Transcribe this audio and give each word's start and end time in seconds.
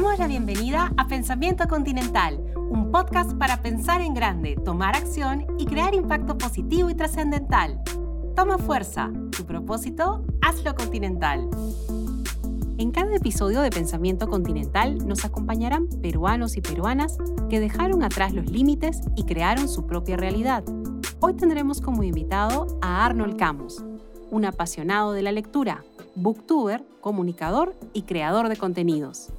damos 0.00 0.16
la 0.20 0.28
bienvenida 0.28 0.92
a 0.96 1.08
Pensamiento 1.08 1.66
Continental, 1.66 2.38
un 2.70 2.92
podcast 2.92 3.32
para 3.32 3.62
pensar 3.62 4.00
en 4.00 4.14
grande, 4.14 4.54
tomar 4.64 4.94
acción 4.94 5.44
y 5.58 5.66
crear 5.66 5.92
impacto 5.92 6.38
positivo 6.38 6.88
y 6.88 6.94
trascendental. 6.94 7.82
Toma 8.36 8.58
fuerza, 8.58 9.10
tu 9.36 9.44
propósito, 9.44 10.24
hazlo 10.40 10.76
continental. 10.76 11.50
En 12.78 12.92
cada 12.92 13.16
episodio 13.16 13.60
de 13.60 13.70
Pensamiento 13.70 14.28
Continental 14.28 15.04
nos 15.04 15.24
acompañarán 15.24 15.88
peruanos 16.00 16.56
y 16.56 16.60
peruanas 16.60 17.18
que 17.50 17.58
dejaron 17.58 18.04
atrás 18.04 18.32
los 18.32 18.48
límites 18.48 19.00
y 19.16 19.24
crearon 19.24 19.68
su 19.68 19.84
propia 19.88 20.16
realidad. 20.16 20.62
Hoy 21.18 21.34
tendremos 21.34 21.80
como 21.80 22.04
invitado 22.04 22.68
a 22.82 23.04
Arnold 23.04 23.36
Camus, 23.36 23.82
un 24.30 24.44
apasionado 24.44 25.12
de 25.12 25.22
la 25.22 25.32
lectura, 25.32 25.82
booktuber, 26.14 26.84
comunicador 27.00 27.74
y 27.92 28.02
creador 28.02 28.48
de 28.48 28.54
contenidos. 28.54 29.32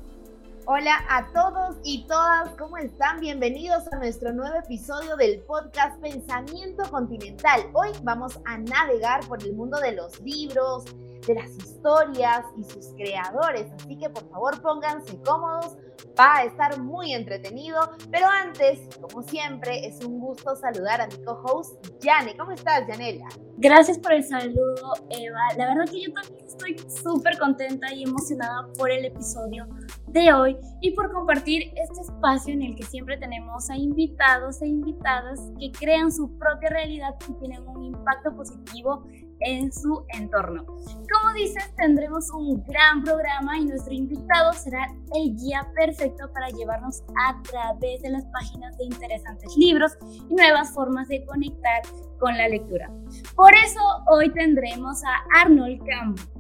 Hola 0.72 1.04
a 1.10 1.26
todos 1.34 1.78
y 1.84 2.06
todas, 2.06 2.52
¿cómo 2.56 2.78
están? 2.78 3.20
Bienvenidos 3.20 3.92
a 3.92 3.98
nuestro 3.98 4.32
nuevo 4.34 4.56
episodio 4.56 5.16
del 5.16 5.42
podcast 5.42 6.00
Pensamiento 6.00 6.84
Continental. 6.92 7.62
Hoy 7.74 7.90
vamos 8.04 8.40
a 8.46 8.60
navegar 8.60 9.26
por 9.28 9.42
el 9.42 9.56
mundo 9.56 9.80
de 9.80 9.94
los 9.94 10.22
libros, 10.22 10.86
de 11.26 11.34
las 11.34 11.50
historias 11.58 12.46
y 12.56 12.64
sus 12.66 12.94
creadores, 12.94 13.66
así 13.80 13.98
que 13.98 14.12
por 14.12 14.30
favor 14.30 14.62
pónganse 14.62 15.20
cómodos, 15.24 15.76
va 16.10 16.36
a 16.36 16.44
estar 16.44 16.80
muy 16.80 17.16
entretenido, 17.16 17.90
pero 18.12 18.28
antes, 18.28 18.96
como 19.02 19.24
siempre, 19.24 19.88
es 19.88 20.06
un 20.06 20.20
gusto 20.20 20.56
saludar 20.56 21.02
a 21.02 21.08
mi 21.08 21.18
co-host 21.24 21.84
Yane. 22.00 22.38
¿Cómo 22.38 22.52
estás, 22.52 22.88
Yanela? 22.88 23.28
Gracias 23.62 23.98
por 23.98 24.14
el 24.14 24.24
saludo, 24.24 24.94
Eva. 25.10 25.42
La 25.58 25.68
verdad 25.68 25.92
que 25.92 26.02
yo 26.02 26.14
también 26.14 26.46
estoy 26.46 26.78
súper 26.88 27.38
contenta 27.38 27.94
y 27.94 28.04
emocionada 28.04 28.66
por 28.78 28.90
el 28.90 29.04
episodio 29.04 29.68
de 30.08 30.32
hoy 30.32 30.58
y 30.80 30.92
por 30.92 31.12
compartir 31.12 31.74
este 31.76 32.00
espacio 32.00 32.54
en 32.54 32.62
el 32.62 32.76
que 32.78 32.84
siempre 32.84 33.18
tenemos 33.18 33.70
a 33.70 33.76
invitados 33.76 34.62
e 34.62 34.68
invitadas 34.68 35.42
que 35.60 35.74
crean 35.74 36.10
su 36.10 36.38
propia 36.38 36.70
realidad 36.70 37.14
y 37.28 37.34
tienen 37.34 37.68
un 37.68 37.84
impacto 37.84 38.34
positivo 38.34 39.06
en 39.42 39.74
su 39.74 40.06
entorno. 40.18 40.66
Como 40.66 41.34
dices, 41.36 41.64
tendremos 41.76 42.30
un 42.32 42.64
gran 42.64 43.04
programa 43.04 43.58
y 43.58 43.66
nuestro 43.66 43.94
invitado 43.94 44.54
será 44.54 44.88
el 45.16 45.36
guía 45.36 45.70
perfecto 45.76 46.32
para 46.34 46.48
llevarnos 46.48 47.04
a 47.28 47.42
través 47.44 48.02
de 48.04 48.10
las 48.10 48.24
páginas 48.28 48.78
de 48.78 48.86
interesantes 48.86 49.58
libros 49.58 49.98
y 50.30 50.34
nuevas 50.34 50.72
formas 50.74 51.10
de 51.10 51.26
conectar 51.26 51.82
con 52.20 52.38
la 52.38 52.48
lectura. 52.48 52.92
Por 53.36 53.54
eso 53.56 53.80
hoy 54.12 54.30
tendremos 54.32 55.02
a 55.04 55.42
Arnold 55.42 55.82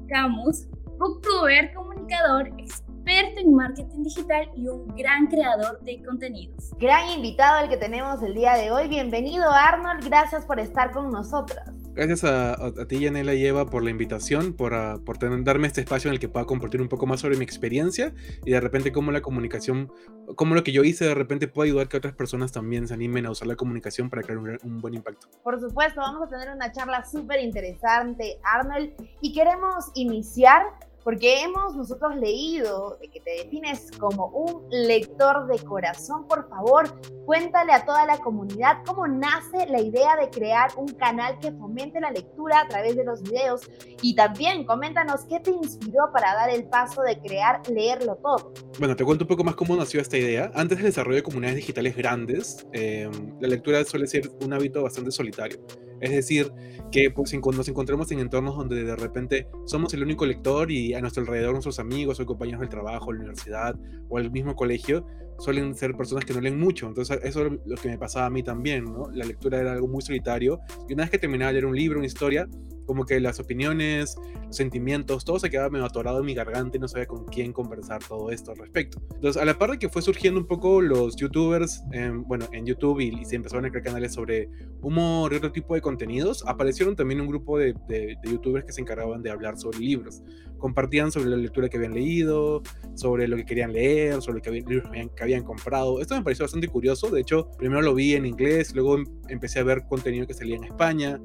Camus, 0.10 0.68
booktuber, 0.98 1.74
comunicador, 1.74 2.48
experto 2.58 3.40
en 3.40 3.54
marketing 3.54 4.04
digital 4.04 4.50
y 4.56 4.68
un 4.68 4.88
gran 4.96 5.28
creador 5.28 5.80
de 5.82 6.04
contenidos. 6.04 6.72
Gran 6.78 7.10
invitado 7.10 7.64
el 7.64 7.70
que 7.70 7.78
tenemos 7.78 8.22
el 8.22 8.36
día 8.36 8.54
de 8.54 8.72
hoy. 8.72 8.88
Bienvenido 8.88 9.50
Arnold, 9.50 10.06
gracias 10.06 10.46
por 10.46 10.60
estar 10.60 10.92
con 10.92 11.10
nosotros. 11.10 11.79
Gracias 12.00 12.24
a, 12.24 12.88
ti, 12.88 13.02
Yanela 13.02 13.34
y 13.34 13.46
Eva, 13.46 13.66
por 13.66 13.84
la 13.84 13.90
invitación, 13.90 14.54
por, 14.54 14.72
uh, 14.72 15.04
por 15.04 15.18
darme 15.44 15.68
este 15.68 15.82
espacio 15.82 16.08
en 16.08 16.14
el 16.14 16.20
que 16.22 16.30
pueda 16.30 16.46
compartir 16.46 16.82
un 16.82 16.88
poco 16.88 17.06
más 17.06 17.20
sobre 17.20 17.36
mi 17.36 17.44
experiencia 17.44 18.14
y 18.46 18.52
de 18.52 18.62
repente 18.62 18.94
cómo 18.94 19.12
la 19.12 19.22
comunicación, 19.22 19.92
cómo 20.38 20.56
lo 20.56 20.64
que 20.64 20.72
yo 20.72 20.86
hice 20.86 21.04
de 21.04 21.14
repente 21.14 21.50
puede 21.50 21.72
ayudar 21.72 21.88
a 21.88 21.90
que 21.90 21.98
otras 21.98 22.14
personas 22.14 22.54
también 22.54 22.88
se 22.88 22.94
animen 22.94 23.26
a 23.26 23.32
usar 23.32 23.50
la 23.50 23.58
comunicación 23.58 24.10
para 24.10 24.24
crear 24.24 24.38
un, 24.38 24.58
un 24.64 24.80
buen 24.80 24.94
impacto. 24.94 25.28
Por 25.44 25.60
supuesto, 25.60 26.00
vamos 26.00 26.26
a 26.26 26.30
tener 26.30 26.56
una 26.56 26.72
charla 26.72 27.04
súper 27.04 27.42
interesante, 27.42 28.40
Arnold, 28.44 28.94
y 29.20 29.34
queremos 29.34 29.92
iniciar 29.94 30.62
porque 31.04 31.42
hemos 31.42 31.76
nosotros 31.76 32.16
leído 32.16 32.98
de 33.02 33.10
que 33.10 33.20
te 33.20 33.32
defines 33.44 33.92
como 34.00 34.28
un 34.28 34.68
lector 34.70 35.48
de 35.48 35.60
corazón. 35.60 36.28
Por 36.28 36.50
favor, 36.50 37.00
cuéntale 37.26 37.74
a 37.74 37.86
toda 37.86 38.06
la 38.06 38.18
comunidad 38.18 38.84
cómo 38.86 39.08
nace 39.08 39.66
la 39.68 39.82
idea 39.82 40.16
de 40.16 40.30
crear 40.30 40.72
un 40.78 40.88
canal 40.88 41.40
que 41.40 41.52
fomente 41.52 42.00
la 42.00 42.12
lectura 42.12 42.62
a 42.62 42.68
través 42.68 42.96
de 42.96 43.04
los 43.04 43.22
videos 43.24 43.62
y 44.02 44.16
también 44.16 44.66
coméntanos 44.66 45.26
qué 45.26 45.40
te 45.40 45.52
inspiró 45.52 46.12
para 46.14 46.34
dar 46.34 46.50
el 46.50 46.66
paso 46.66 47.02
de 47.02 47.20
crear 47.20 47.62
Leerlo 47.70 48.16
Todo. 48.18 48.54
Bueno, 48.80 48.96
te 48.96 49.04
cuento 49.04 49.24
un 49.24 49.28
poco 49.28 49.44
más 49.44 49.56
cómo 49.56 49.76
nació 49.76 50.02
esta 50.02 50.18
idea. 50.18 50.52
Antes 50.54 50.78
del 50.78 50.88
desarrollo 50.88 51.18
de 51.18 51.24
comunidades 51.24 51.58
digitales 51.58 51.96
grandes, 51.96 52.68
eh, 52.74 53.10
la 53.40 53.48
lectura 53.48 53.84
suele 53.86 54.08
ser 54.08 54.30
un 54.42 54.54
hábito 54.54 54.84
bastante 54.84 55.12
solitario. 55.12 55.60
Es 56.02 56.12
decir, 56.12 56.52
que 56.92 57.12
pues, 57.12 57.34
nos 57.34 57.68
encontramos 57.68 58.12
en 58.12 58.20
entornos 58.20 58.56
donde 58.56 58.84
de 58.84 58.96
repente 58.96 59.48
somos 59.66 59.94
el 59.94 60.04
único 60.04 60.26
lector 60.26 60.72
y 60.72 60.94
a 60.94 61.02
nuestro 61.02 61.22
alrededor 61.22 61.52
nuestros 61.54 61.80
amigos 61.80 62.20
o 62.20 62.26
compañeros 62.26 62.62
del 62.62 62.70
trabajo, 62.70 63.12
la 63.12 63.20
universidad 63.20 63.76
o 64.10 64.20
el 64.20 64.32
mismo 64.32 64.56
colegio 64.56 65.06
suelen 65.40 65.76
ser 65.76 65.96
personas 65.96 66.26
que 66.26 66.34
no 66.34 66.42
leen 66.42 66.60
mucho. 66.60 66.88
Entonces 66.88 67.20
eso 67.24 67.46
es 67.46 67.54
lo 67.66 67.76
que 67.76 67.90
me 67.90 67.98
pasaba 67.98 68.28
a 68.28 68.30
mí 68.30 68.44
también, 68.44 68.86
¿no? 68.86 69.10
La 69.12 69.26
lectura 69.26 69.60
era 69.60 69.74
algo 69.74 69.88
muy 69.88 70.02
solitario 70.02 70.60
y 70.88 70.94
una 70.94 71.04
vez 71.04 71.12
que 71.12 71.18
terminaba 71.18 71.50
de 71.50 71.54
leer 71.54 71.66
un 71.66 71.76
libro, 71.76 72.00
una 72.00 72.08
historia, 72.08 72.48
como 72.90 73.06
que 73.06 73.20
las 73.20 73.40
opiniones, 73.40 74.16
los 74.48 74.56
sentimientos, 74.56 75.24
todo 75.24 75.38
se 75.38 75.52
quedaba 75.52 75.70
medio 75.70 75.86
atorado 75.86 76.22
en 76.22 76.26
mi 76.26 76.34
garganta 76.34 76.76
y 76.76 76.80
no 76.80 76.88
sabía 76.88 77.06
con 77.06 77.24
quién 77.26 77.54
conversar 77.54 78.04
todo 78.04 78.32
esto 78.32 78.50
al 78.50 78.58
respecto. 78.58 79.00
Entonces, 79.14 79.40
a 79.40 79.46
la 79.46 79.60
par 79.60 79.70
de 79.70 79.78
que 79.78 79.90
fue 79.90 80.02
surgiendo 80.02 80.40
un 80.40 80.48
poco 80.48 80.82
los 80.82 81.16
youtubers, 81.16 81.84
bueno, 82.26 82.48
en 82.52 82.66
YouTube 82.66 83.00
y, 83.00 83.24
se 83.26 83.36
empezaron 83.36 83.66
a 83.66 83.70
crear 83.70 83.84
canales 83.84 84.16
sobre 84.16 84.50
humor 84.82 85.32
y 85.34 85.36
otro 85.36 85.52
tipo 85.52 85.76
de 85.76 85.82
contenidos, 85.82 86.44
aparecieron 86.48 86.96
también 86.96 87.22
un 87.22 87.28
grupo 87.28 87.60
de, 87.60 87.76
de, 87.88 88.18
youtubers 88.24 88.66
que 88.66 88.72
se 88.72 88.82
encargaban 88.82 89.22
de 89.22 89.30
hablar 89.30 89.56
sobre 89.60 89.78
libros. 89.78 90.24
Compartían 90.58 91.12
sobre 91.12 91.30
la 91.30 91.38
lectura 91.38 91.70
que 91.70 91.78
habían 91.78 91.94
leído, 91.94 92.64
sobre 92.96 93.28
lo 93.28 93.38
que 93.38 93.46
querían 93.46 93.72
leer, 93.72 94.20
sobre 94.24 94.38
lo 94.38 94.42
que 94.42 94.50
habían, 94.50 94.66
que 95.10 95.24
habían 95.24 95.29
comprado. 95.44 96.02
Esto 96.02 96.16
me 96.16 96.24
pareció 96.24 96.44
bastante 96.44 96.68
curioso. 96.68 97.10
De 97.10 97.22
hecho, 97.22 97.50
primero 97.58 97.82
lo 97.82 97.94
vi 97.94 98.16
en 98.16 98.26
inglés, 98.26 98.74
luego 98.74 98.98
em, 98.98 99.06
empecé 99.28 99.60
a 99.60 99.64
ver 99.64 99.84
contenido 99.88 100.28
que 100.28 100.34
salía 100.34 100.56
en 100.56 100.64
España, 100.64 101.20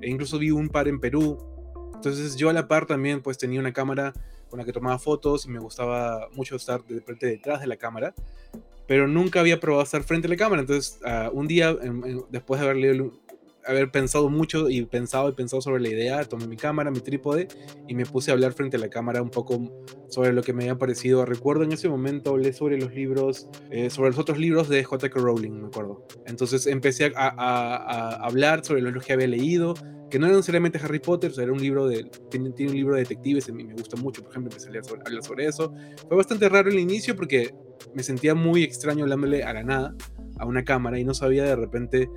e 0.00 0.08
incluso 0.10 0.38
vi 0.38 0.50
un 0.50 0.68
par 0.68 0.88
en 0.88 1.00
Perú. 1.00 1.38
Entonces 1.94 2.36
yo 2.36 2.48
a 2.48 2.52
la 2.52 2.66
par 2.66 2.86
también 2.86 3.20
pues 3.20 3.36
tenía 3.36 3.60
una 3.60 3.72
cámara 3.72 4.14
con 4.48 4.58
la 4.58 4.64
que 4.64 4.72
tomaba 4.72 4.98
fotos 4.98 5.46
y 5.46 5.50
me 5.50 5.58
gustaba 5.58 6.28
mucho 6.34 6.56
estar 6.56 6.84
de 6.84 6.96
repente 6.96 7.26
detrás 7.26 7.60
de 7.60 7.66
la 7.66 7.76
cámara, 7.76 8.14
pero 8.86 9.06
nunca 9.06 9.40
había 9.40 9.60
probado 9.60 9.84
estar 9.84 10.02
frente 10.02 10.26
a 10.26 10.30
la 10.30 10.36
cámara. 10.36 10.62
Entonces 10.62 10.98
uh, 11.04 11.30
un 11.32 11.46
día, 11.46 11.76
después 12.30 12.60
de 12.60 12.66
haber 12.66 12.76
leído 12.78 13.12
haber 13.66 13.90
pensado 13.90 14.28
mucho 14.30 14.68
y 14.70 14.84
pensado 14.84 15.28
y 15.28 15.32
pensado 15.32 15.60
sobre 15.62 15.80
la 15.80 15.88
idea, 15.88 16.24
tomé 16.24 16.46
mi 16.46 16.56
cámara, 16.56 16.90
mi 16.90 17.00
trípode 17.00 17.48
y 17.86 17.94
me 17.94 18.06
puse 18.06 18.30
a 18.30 18.34
hablar 18.34 18.52
frente 18.52 18.76
a 18.76 18.80
la 18.80 18.88
cámara 18.88 19.22
un 19.22 19.30
poco 19.30 19.84
sobre 20.08 20.32
lo 20.32 20.42
que 20.42 20.52
me 20.52 20.64
había 20.64 20.78
parecido. 20.78 21.24
Recuerdo 21.24 21.64
en 21.64 21.72
ese 21.72 21.88
momento 21.88 22.30
hablé 22.30 22.52
sobre 22.52 22.78
los 22.78 22.92
libros, 22.94 23.48
eh, 23.70 23.90
sobre 23.90 24.10
los 24.10 24.18
otros 24.18 24.38
libros 24.38 24.68
de 24.68 24.82
J.K. 24.84 25.20
Rowling, 25.20 25.52
me 25.52 25.66
acuerdo. 25.68 26.06
Entonces 26.26 26.66
empecé 26.66 27.12
a, 27.14 27.28
a, 27.28 28.14
hablar 28.24 28.64
sobre 28.64 28.80
los 28.82 29.04
que 29.04 29.12
había 29.12 29.26
leído, 29.26 29.74
que 30.10 30.18
no 30.18 30.26
era 30.26 30.34
necesariamente 30.34 30.78
Harry 30.82 30.98
Potter, 30.98 31.32
era 31.38 31.52
un 31.52 31.60
libro 31.60 31.86
de, 31.86 32.04
tiene, 32.30 32.50
un 32.50 32.74
libro 32.74 32.94
de 32.94 33.02
detectives, 33.02 33.48
y 33.48 33.52
me 33.52 33.72
gusta 33.74 33.96
mucho, 33.96 34.22
por 34.22 34.32
ejemplo, 34.32 34.50
empecé 34.50 34.66
a 34.66 35.06
hablar 35.06 35.22
sobre 35.22 35.46
eso. 35.46 35.72
Fue 36.08 36.16
bastante 36.16 36.48
raro 36.48 36.68
el 36.68 36.78
inicio 36.78 37.14
porque 37.14 37.54
me 37.94 38.02
sentía 38.02 38.34
muy 38.34 38.64
extraño 38.64 39.04
hablándole 39.04 39.44
a 39.44 39.52
la 39.52 39.62
nada, 39.62 39.94
a 40.38 40.46
una 40.46 40.64
cámara, 40.64 40.98
y 40.98 41.04
no 41.04 41.14
sabía 41.14 41.44
de 41.44 41.56
repente 41.56 42.10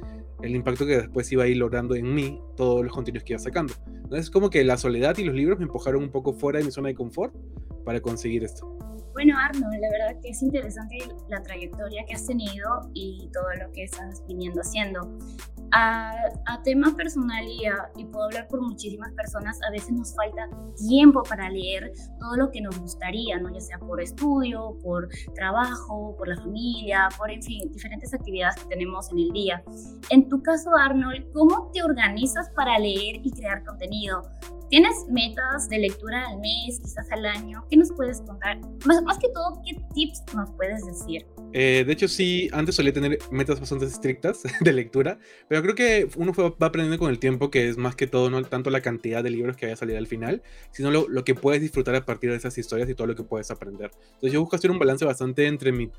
el 0.43 0.55
impacto 0.55 0.85
que 0.85 0.97
después 0.97 1.31
iba 1.31 1.45
a 1.45 1.47
ir 1.47 1.57
logrando 1.57 1.95
en 1.95 2.13
mí 2.13 2.41
todos 2.57 2.83
los 2.83 2.93
contenidos 2.93 3.23
que 3.23 3.33
iba 3.33 3.39
sacando. 3.39 3.73
Entonces, 3.87 4.29
como 4.29 4.49
que 4.49 4.63
la 4.65 4.77
soledad 4.77 5.17
y 5.17 5.23
los 5.23 5.33
libros 5.33 5.57
me 5.57 5.63
empujaron 5.63 6.03
un 6.03 6.11
poco 6.11 6.33
fuera 6.33 6.59
de 6.59 6.65
mi 6.65 6.71
zona 6.71 6.89
de 6.89 6.95
confort 6.95 7.33
para 7.85 8.01
conseguir 8.01 8.43
esto. 8.43 8.77
Bueno, 9.13 9.37
Arnold, 9.37 9.79
la 9.79 9.89
verdad 9.91 10.21
que 10.21 10.29
es 10.29 10.41
interesante 10.41 10.97
la 11.29 11.41
trayectoria 11.43 12.03
que 12.05 12.15
has 12.15 12.25
tenido 12.25 12.89
y 12.95 13.29
todo 13.31 13.45
lo 13.63 13.71
que 13.71 13.83
estás 13.83 14.25
viniendo 14.27 14.61
haciendo. 14.61 15.01
A, 15.71 16.13
a 16.45 16.61
tema 16.63 16.95
personal 16.95 17.43
y, 17.45 17.63
y, 17.95 18.05
puedo 18.05 18.25
hablar 18.25 18.47
por 18.47 18.61
muchísimas 18.61 19.11
personas, 19.13 19.59
a 19.67 19.71
veces 19.71 19.91
nos 19.91 20.15
falta 20.15 20.47
tiempo 20.77 21.23
para 21.23 21.49
leer 21.49 21.91
todo 22.19 22.35
lo 22.37 22.51
que 22.51 22.61
nos 22.61 22.77
gustaría, 22.79 23.39
¿no? 23.39 23.51
ya 23.51 23.59
sea 23.59 23.79
por 23.79 23.99
estudio, 23.99 24.77
por 24.83 25.09
trabajo, 25.33 26.15
por 26.15 26.27
la 26.27 26.35
familia, 26.35 27.09
por, 27.17 27.31
en 27.31 27.41
fin, 27.41 27.71
diferentes 27.71 28.13
actividades 28.13 28.55
que 28.63 28.69
tenemos 28.69 29.11
en 29.11 29.19
el 29.19 29.31
día. 29.31 29.63
En 30.09 30.29
tu 30.29 30.43
caso, 30.43 30.75
Arnold, 30.75 31.31
¿cómo 31.33 31.71
te 31.73 31.81
organizas 31.81 32.49
para 32.51 32.77
leer 32.77 33.21
y 33.23 33.31
crear 33.31 33.63
contenido? 33.63 34.21
¿Tienes 34.73 35.05
metas 35.07 35.69
de 35.69 35.77
lectura 35.77 36.27
al 36.27 36.39
mes, 36.39 36.79
quizás 36.81 37.05
al 37.11 37.23
año? 37.27 37.63
¿Qué 37.69 37.77
nos 37.77 37.91
puedes 37.91 38.21
contar? 38.21 38.59
Más, 38.87 39.03
más 39.03 39.19
que 39.19 39.29
todo, 39.29 39.61
¿qué 39.63 39.79
tips 39.93 40.23
nos 40.33 40.49
puedes 40.53 40.83
decir? 40.83 41.27
Eh, 41.53 41.83
de 41.85 41.93
hecho, 41.93 42.07
sí, 42.07 42.49
antes 42.51 42.73
solía 42.73 42.91
tener 42.91 43.19
metas 43.29 43.59
bastante 43.59 43.85
estrictas 43.85 44.41
de 44.61 44.73
lectura, 44.73 45.19
pero 45.47 45.61
creo 45.61 45.75
que 45.75 46.09
uno 46.15 46.33
va 46.33 46.65
aprendiendo 46.65 46.97
con 46.97 47.11
el 47.11 47.19
tiempo 47.19 47.51
que 47.51 47.69
es 47.69 47.77
más 47.77 47.95
que 47.95 48.07
todo 48.07 48.31
no 48.31 48.41
tanto 48.45 48.71
la 48.71 48.81
cantidad 48.81 49.23
de 49.23 49.29
libros 49.29 49.57
que 49.57 49.67
haya 49.67 49.75
salido 49.75 49.99
al 49.99 50.07
final, 50.07 50.41
sino 50.71 50.89
lo, 50.89 51.07
lo, 51.07 51.23
que 51.23 51.35
puedes 51.35 51.61
disfrutar 51.61 51.93
a 51.93 52.03
partir 52.03 52.31
de 52.31 52.37
esas 52.37 52.57
historias 52.57 52.89
y 52.89 52.95
todo 52.95 53.05
lo 53.05 53.13
que 53.15 53.21
puedes 53.21 53.51
aprender. 53.51 53.91
Entonces 53.93 54.31
yo 54.31 54.41
busco 54.41 54.55
hacer 54.55 54.71
un 54.71 54.79
balance 54.79 55.05
bastante 55.05 55.45
entre 55.45 55.71
mi 55.71 55.91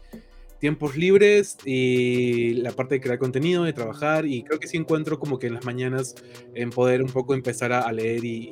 tiempos 0.59 0.97
libres 0.97 1.57
y 1.65 2.55
la 2.55 2.73
parte 2.73 2.97
de 2.97 3.01
crear 3.01 3.19
contenido, 3.19 3.65
de 3.65 3.73
trabajar 3.73 4.27
y 4.27 4.43
creo 4.43 4.59
que 4.59 4.67
sí 4.67 4.77
encuentro 4.77 5.19
como 5.19 5.39
que 5.39 5.47
en 5.47 5.55
las 5.55 5.65
mañanas 5.65 6.15
en 6.55 6.71
poder 6.71 7.03
un 7.03 7.11
poco 7.11 7.35
empezar 7.35 7.73
a, 7.73 7.91
leer 7.93 8.25
y, 8.25 8.51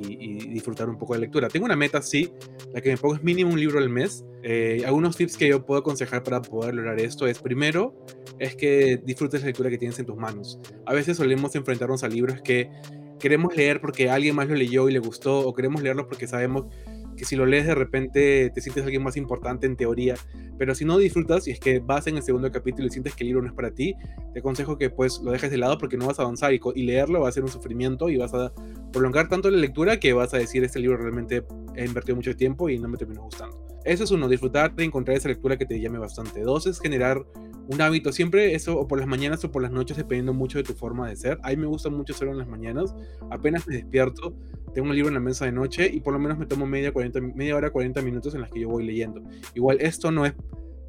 disfrutar 0.49 0.89
un 0.89 0.97
poco 0.97 1.13
de 1.13 1.21
lectura. 1.21 1.49
Tengo 1.49 1.65
una 1.65 1.75
meta, 1.75 2.01
sí, 2.01 2.31
la 2.73 2.81
que 2.81 2.89
me 2.89 2.97
pongo 2.97 3.15
es 3.15 3.23
mínimo 3.23 3.51
un 3.51 3.59
libro 3.59 3.79
al 3.79 3.89
mes. 3.89 4.23
Eh, 4.43 4.83
algunos 4.85 5.15
tips 5.15 5.37
que 5.37 5.47
yo 5.47 5.65
puedo 5.65 5.79
aconsejar 5.79 6.23
para 6.23 6.41
poder 6.41 6.75
lograr 6.75 6.99
esto 6.99 7.27
es 7.27 7.39
primero, 7.39 7.95
es 8.39 8.55
que 8.55 8.97
disfrutes 9.03 9.41
la 9.41 9.47
lectura 9.47 9.69
que 9.69 9.77
tienes 9.77 9.97
en 9.99 10.05
tus 10.05 10.17
manos. 10.17 10.59
A 10.85 10.93
veces 10.93 11.17
solemos 11.17 11.55
enfrentarnos 11.55 12.03
a 12.03 12.07
libros 12.09 12.41
que 12.41 12.69
queremos 13.23 13.55
leer 13.55 13.79
porque 13.79 14.09
alguien 14.09 14.35
más 14.35 14.49
lo 14.49 14.55
leyó 14.55 14.89
y 14.89 14.91
le 14.91 14.99
gustó 14.99 15.39
o 15.39 15.53
queremos 15.53 15.81
leerlos 15.81 16.07
porque 16.07 16.27
sabemos 16.27 16.65
que 17.15 17.25
si 17.25 17.35
lo 17.35 17.45
lees 17.45 17.65
de 17.65 17.75
repente 17.75 18.51
te 18.53 18.61
sientes 18.61 18.83
alguien 18.83 19.03
más 19.03 19.17
importante 19.17 19.67
en 19.67 19.75
teoría, 19.75 20.15
pero 20.57 20.75
si 20.75 20.85
no 20.85 20.97
disfrutas 20.97 21.47
y 21.47 21.51
es 21.51 21.59
que 21.59 21.79
vas 21.79 22.07
en 22.07 22.17
el 22.17 22.23
segundo 22.23 22.51
capítulo 22.51 22.87
y 22.87 22.89
sientes 22.91 23.15
que 23.15 23.23
el 23.23 23.29
libro 23.29 23.41
no 23.41 23.49
es 23.49 23.53
para 23.53 23.71
ti, 23.71 23.95
te 24.33 24.39
aconsejo 24.39 24.77
que 24.77 24.89
pues 24.89 25.19
lo 25.23 25.31
dejes 25.31 25.51
de 25.51 25.57
lado 25.57 25.77
porque 25.77 25.97
no 25.97 26.07
vas 26.07 26.19
a 26.19 26.23
avanzar 26.23 26.53
y, 26.53 26.61
y 26.75 26.83
leerlo 26.83 27.21
va 27.21 27.29
a 27.29 27.31
ser 27.31 27.43
un 27.43 27.49
sufrimiento 27.49 28.09
y 28.09 28.17
vas 28.17 28.33
a 28.33 28.51
prolongar 28.91 29.29
tanto 29.29 29.49
la 29.49 29.57
lectura 29.57 29.99
que 29.99 30.13
vas 30.13 30.33
a 30.33 30.37
decir 30.37 30.63
este 30.63 30.79
libro 30.79 30.97
realmente 30.97 31.45
he 31.75 31.85
invertido 31.85 32.15
mucho 32.15 32.35
tiempo 32.35 32.69
y 32.69 32.77
no 32.79 32.87
me 32.87 32.97
terminó 32.97 33.23
gustando. 33.23 33.62
Eso 33.85 34.03
es 34.03 34.11
uno, 34.11 34.27
disfrutar 34.29 34.73
de 34.75 34.83
encontrar 34.83 35.17
esa 35.17 35.29
lectura 35.29 35.57
que 35.57 35.65
te 35.65 35.79
llame 35.79 35.99
bastante. 35.99 36.41
Dos 36.41 36.67
es 36.67 36.79
generar 36.79 37.25
un 37.67 37.81
hábito, 37.81 38.11
siempre 38.11 38.55
eso, 38.55 38.77
o 38.77 38.87
por 38.87 38.99
las 38.99 39.07
mañanas 39.07 39.43
o 39.43 39.51
por 39.51 39.61
las 39.61 39.71
noches, 39.71 39.97
dependiendo 39.97 40.33
mucho 40.33 40.57
de 40.57 40.63
tu 40.63 40.73
forma 40.73 41.09
de 41.09 41.15
ser. 41.15 41.39
A 41.43 41.49
mí 41.49 41.57
me 41.57 41.67
gusta 41.67 41.89
mucho 41.89 42.13
hacerlo 42.13 42.33
en 42.33 42.39
las 42.39 42.47
mañanas. 42.47 42.95
Apenas 43.29 43.67
me 43.67 43.75
despierto, 43.75 44.35
tengo 44.73 44.89
un 44.89 44.95
libro 44.95 45.09
en 45.09 45.15
la 45.15 45.19
mesa 45.19 45.45
de 45.45 45.51
noche 45.51 45.89
y 45.91 45.99
por 45.99 46.13
lo 46.13 46.19
menos 46.19 46.37
me 46.37 46.45
tomo 46.45 46.65
media, 46.65 46.91
40, 46.91 47.21
media 47.21 47.55
hora, 47.55 47.69
40 47.69 48.01
minutos 48.01 48.33
en 48.35 48.41
las 48.41 48.51
que 48.51 48.61
yo 48.61 48.69
voy 48.69 48.85
leyendo. 48.85 49.21
Igual 49.53 49.77
esto 49.81 50.11
no 50.11 50.25
es 50.25 50.33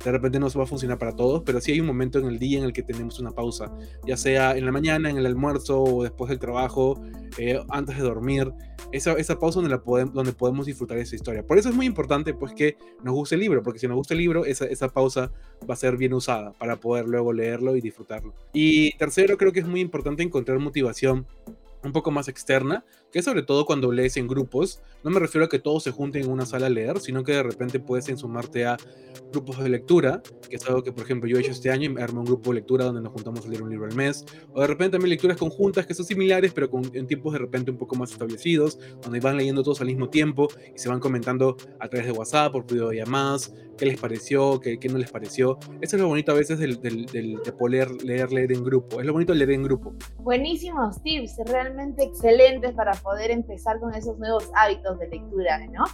de 0.05 0.13
repente 0.13 0.39
no 0.39 0.49
va 0.49 0.65
a 0.65 0.67
funcionar 0.67 0.99
para 0.99 1.17
todos, 1.17 1.43
pero 1.45 1.61
sí 1.61 1.73
hay 1.73 1.81
un 1.81 1.87
momento 1.87 2.19
en 2.19 2.27
el 2.27 2.39
día 2.39 2.59
en 2.59 2.65
el 2.65 2.73
que 2.73 2.83
tenemos 2.83 3.19
una 3.19 3.31
pausa, 3.31 3.73
ya 4.07 4.17
sea 4.17 4.57
en 4.57 4.67
la 4.67 4.73
mañana, 4.73 5.09
en 5.09 5.17
el 5.17 5.27
almuerzo 5.27 5.83
o 5.83 6.03
después 6.03 6.29
del 6.29 6.39
trabajo, 6.39 7.01
eh, 7.39 7.61
antes 7.71 7.97
de 7.97 8.03
dormir, 8.03 8.53
esa, 8.93 9.13
esa 9.15 9.39
pausa 9.39 9.61
donde, 9.61 9.71
la 9.71 9.83
podemos, 9.83 10.15
donde 10.15 10.33
podemos 10.33 10.67
disfrutar 10.67 10.99
esa 10.99 11.17
historia. 11.17 11.45
Por 11.45 11.59
eso 11.59 11.71
es 11.71 11.75
muy 11.75 11.87
importante 11.87 12.35
pues 12.35 12.53
que 12.53 12.77
nos 13.03 13.15
guste 13.15 13.35
el 13.35 13.41
libro, 13.41 13.63
porque 13.63 13.79
si 13.79 13.89
nos 13.89 13.97
gusta 13.97 14.15
el 14.15 14.21
libro, 14.21 14.45
esa, 14.45 14.67
esa 14.67 14.89
pausa 14.89 15.33
va 15.69 15.75
a 15.75 15.77
ser 15.77 15.97
bien 15.97 16.13
usada 16.13 16.53
para 16.53 16.77
poder 16.77 17.07
luego 17.07 17.33
leerlo 17.33 17.75
y 17.75 17.81
disfrutarlo. 17.81 18.35
Y 18.53 18.97
tercero, 18.99 19.39
creo 19.39 19.53
que 19.53 19.61
es 19.61 19.67
muy 19.67 19.81
importante 19.81 20.23
encontrar 20.23 20.59
motivación 20.59 21.27
un 21.83 21.93
poco 21.93 22.11
más 22.11 22.29
externa, 22.29 22.85
que 23.15 23.23
sobre 23.23 23.45
todo 23.45 23.65
cuando 23.65 23.93
lees 23.93 24.17
en 24.17 24.27
grupos, 24.27 24.81
no 25.05 25.11
me 25.13 25.21
refiero 25.21 25.45
a 25.45 25.49
que 25.49 25.61
todos 25.61 25.85
se 25.85 25.93
junten 25.93 26.25
en 26.25 26.31
una 26.33 26.45
sala 26.47 26.67
a 26.67 26.69
leer, 26.69 26.99
sino 26.99 27.23
que 27.23 27.31
de 27.31 27.45
repente 27.45 27.79
puedes 27.79 28.07
sumarte 28.19 28.67
a 28.67 28.77
grupos 29.31 29.63
de 29.63 29.69
lectura, 29.69 30.21
que 30.51 30.57
es 30.57 30.67
algo 30.67 30.83
que 30.83 30.91
por 30.91 31.05
ejemplo 31.05 31.29
yo 31.29 31.37
he 31.37 31.41
hecho 31.41 31.53
este 31.53 31.71
año, 31.71 31.93
me 31.93 32.03
armé 32.03 32.19
un 32.19 32.25
grupo 32.25 32.51
de 32.51 32.57
lectura 32.57 32.87
donde 32.87 33.01
nos 33.01 33.13
juntamos 33.13 33.47
a 33.47 33.49
leer 33.49 33.63
un 33.63 33.71
libro 33.71 33.87
al 33.87 33.95
mes, 33.95 34.25
o 34.53 34.61
de 34.61 34.67
repente 34.67 34.93
también 34.97 35.11
lecturas 35.11 35.37
conjuntas 35.37 35.87
que 35.87 35.95
son 35.95 36.05
similares, 36.05 36.53
pero 36.53 36.69
con, 36.69 36.91
en 36.93 37.07
tiempos 37.07 37.35
de 37.35 37.39
repente 37.39 37.71
un 37.71 37.79
poco 37.79 37.95
más 37.95 38.11
establecidos, 38.11 38.81
donde 39.01 39.21
van 39.21 39.37
leyendo 39.37 39.63
todos 39.63 39.81
al 39.81 39.87
mismo 39.87 40.09
tiempo 40.09 40.49
y 40.75 40.79
se 40.81 40.89
van 40.89 40.99
comentando 40.99 41.57
a 41.79 41.89
través 41.89 42.07
de 42.07 42.13
WhatsApp, 42.13 42.51
por 42.51 42.67
videollamadas, 42.67 43.53
qué 43.77 43.87
les 43.87 44.01
pareció, 44.01 44.61
qué, 44.61 44.79
no 44.91 44.99
les 44.99 45.11
pareció. 45.11 45.59
Eso 45.81 45.97
es 45.97 46.03
lo 46.03 46.09
bonito 46.09 46.33
a 46.33 46.35
veces 46.35 46.59
del, 46.59 46.81
del, 46.81 47.07
de 47.07 47.53
poder 47.53 47.91
leer, 48.03 48.33
leer 48.33 48.53
en 48.53 48.65
grupo, 48.65 49.01
es 49.01 49.07
lo 49.07 49.13
bonito 49.13 49.35
leer 49.35 49.53
en 49.53 49.63
grupo. 49.63 49.95
Buenísimos 50.19 51.03
tips, 51.03 51.37
realmente 51.47 52.03
excelentes 52.05 52.73
para 52.75 52.93
poder 53.05 53.31
empezar 53.31 53.79
con 53.79 53.95
esos 53.95 54.19
nuevos 54.19 54.51
hábitos 54.57 54.99
de 54.99 55.09
lectura, 55.09 55.59
¿no? 55.69 55.85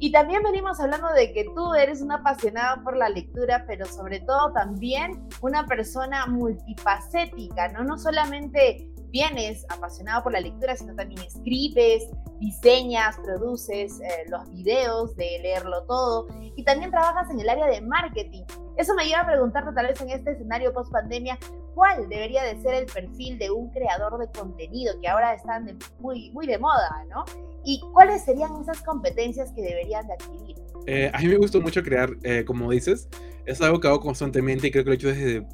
Y 0.00 0.10
también 0.10 0.42
venimos 0.42 0.80
hablando 0.80 1.08
de 1.12 1.32
que 1.32 1.44
tú 1.54 1.72
eres 1.74 2.02
una 2.02 2.16
apasionada 2.16 2.82
por 2.82 2.96
la 2.96 3.08
lectura, 3.08 3.64
pero 3.66 3.86
sobre 3.86 4.20
todo 4.20 4.52
también 4.52 5.28
una 5.40 5.66
persona 5.66 6.26
multifacética, 6.26 7.68
¿no? 7.68 7.84
No 7.84 7.96
solamente 7.96 8.90
vienes 9.14 9.64
apasionado 9.68 10.24
por 10.24 10.32
la 10.32 10.40
lectura, 10.40 10.74
sino 10.74 10.94
también 10.96 11.22
escribes, 11.22 12.10
diseñas, 12.40 13.16
produces 13.18 14.00
eh, 14.00 14.24
los 14.28 14.50
videos 14.50 15.14
de 15.14 15.38
leerlo 15.40 15.84
todo 15.84 16.26
y 16.56 16.64
también 16.64 16.90
trabajas 16.90 17.30
en 17.30 17.38
el 17.38 17.48
área 17.48 17.66
de 17.66 17.80
marketing. 17.80 18.42
Eso 18.76 18.92
me 18.96 19.04
lleva 19.06 19.20
a 19.20 19.26
preguntarte 19.26 19.72
tal 19.72 19.86
vez 19.86 20.00
en 20.00 20.10
este 20.10 20.32
escenario 20.32 20.72
post 20.72 20.90
pandemia, 20.90 21.38
¿cuál 21.74 22.08
debería 22.08 22.42
de 22.44 22.60
ser 22.62 22.74
el 22.74 22.86
perfil 22.86 23.38
de 23.38 23.50
un 23.50 23.70
creador 23.70 24.18
de 24.18 24.26
contenido 24.38 24.94
que 25.00 25.08
ahora 25.08 25.34
están 25.34 25.78
muy, 25.98 26.30
muy 26.30 26.46
de 26.46 26.58
moda, 26.58 27.04
¿no? 27.10 27.24
¿Y 27.64 27.80
cuáles 27.92 28.24
serían 28.24 28.50
esas 28.62 28.82
competencias 28.82 29.52
que 29.52 29.62
deberían 29.62 30.06
de 30.06 30.14
adquirir? 30.14 30.56
Eh, 30.86 31.10
a 31.12 31.18
mí 31.18 31.28
me 31.28 31.36
gusta 31.36 31.58
mucho 31.58 31.82
crear, 31.82 32.10
eh, 32.22 32.44
como 32.46 32.70
dices, 32.70 33.08
es 33.46 33.60
algo 33.60 33.80
que 33.80 33.88
hago 33.88 34.00
constantemente 34.00 34.66
y 34.66 34.70
creo 34.70 34.84
que 34.84 34.90
lo 34.90 34.92
he 34.92 34.96
hecho 34.96 35.08
desde 35.08 35.46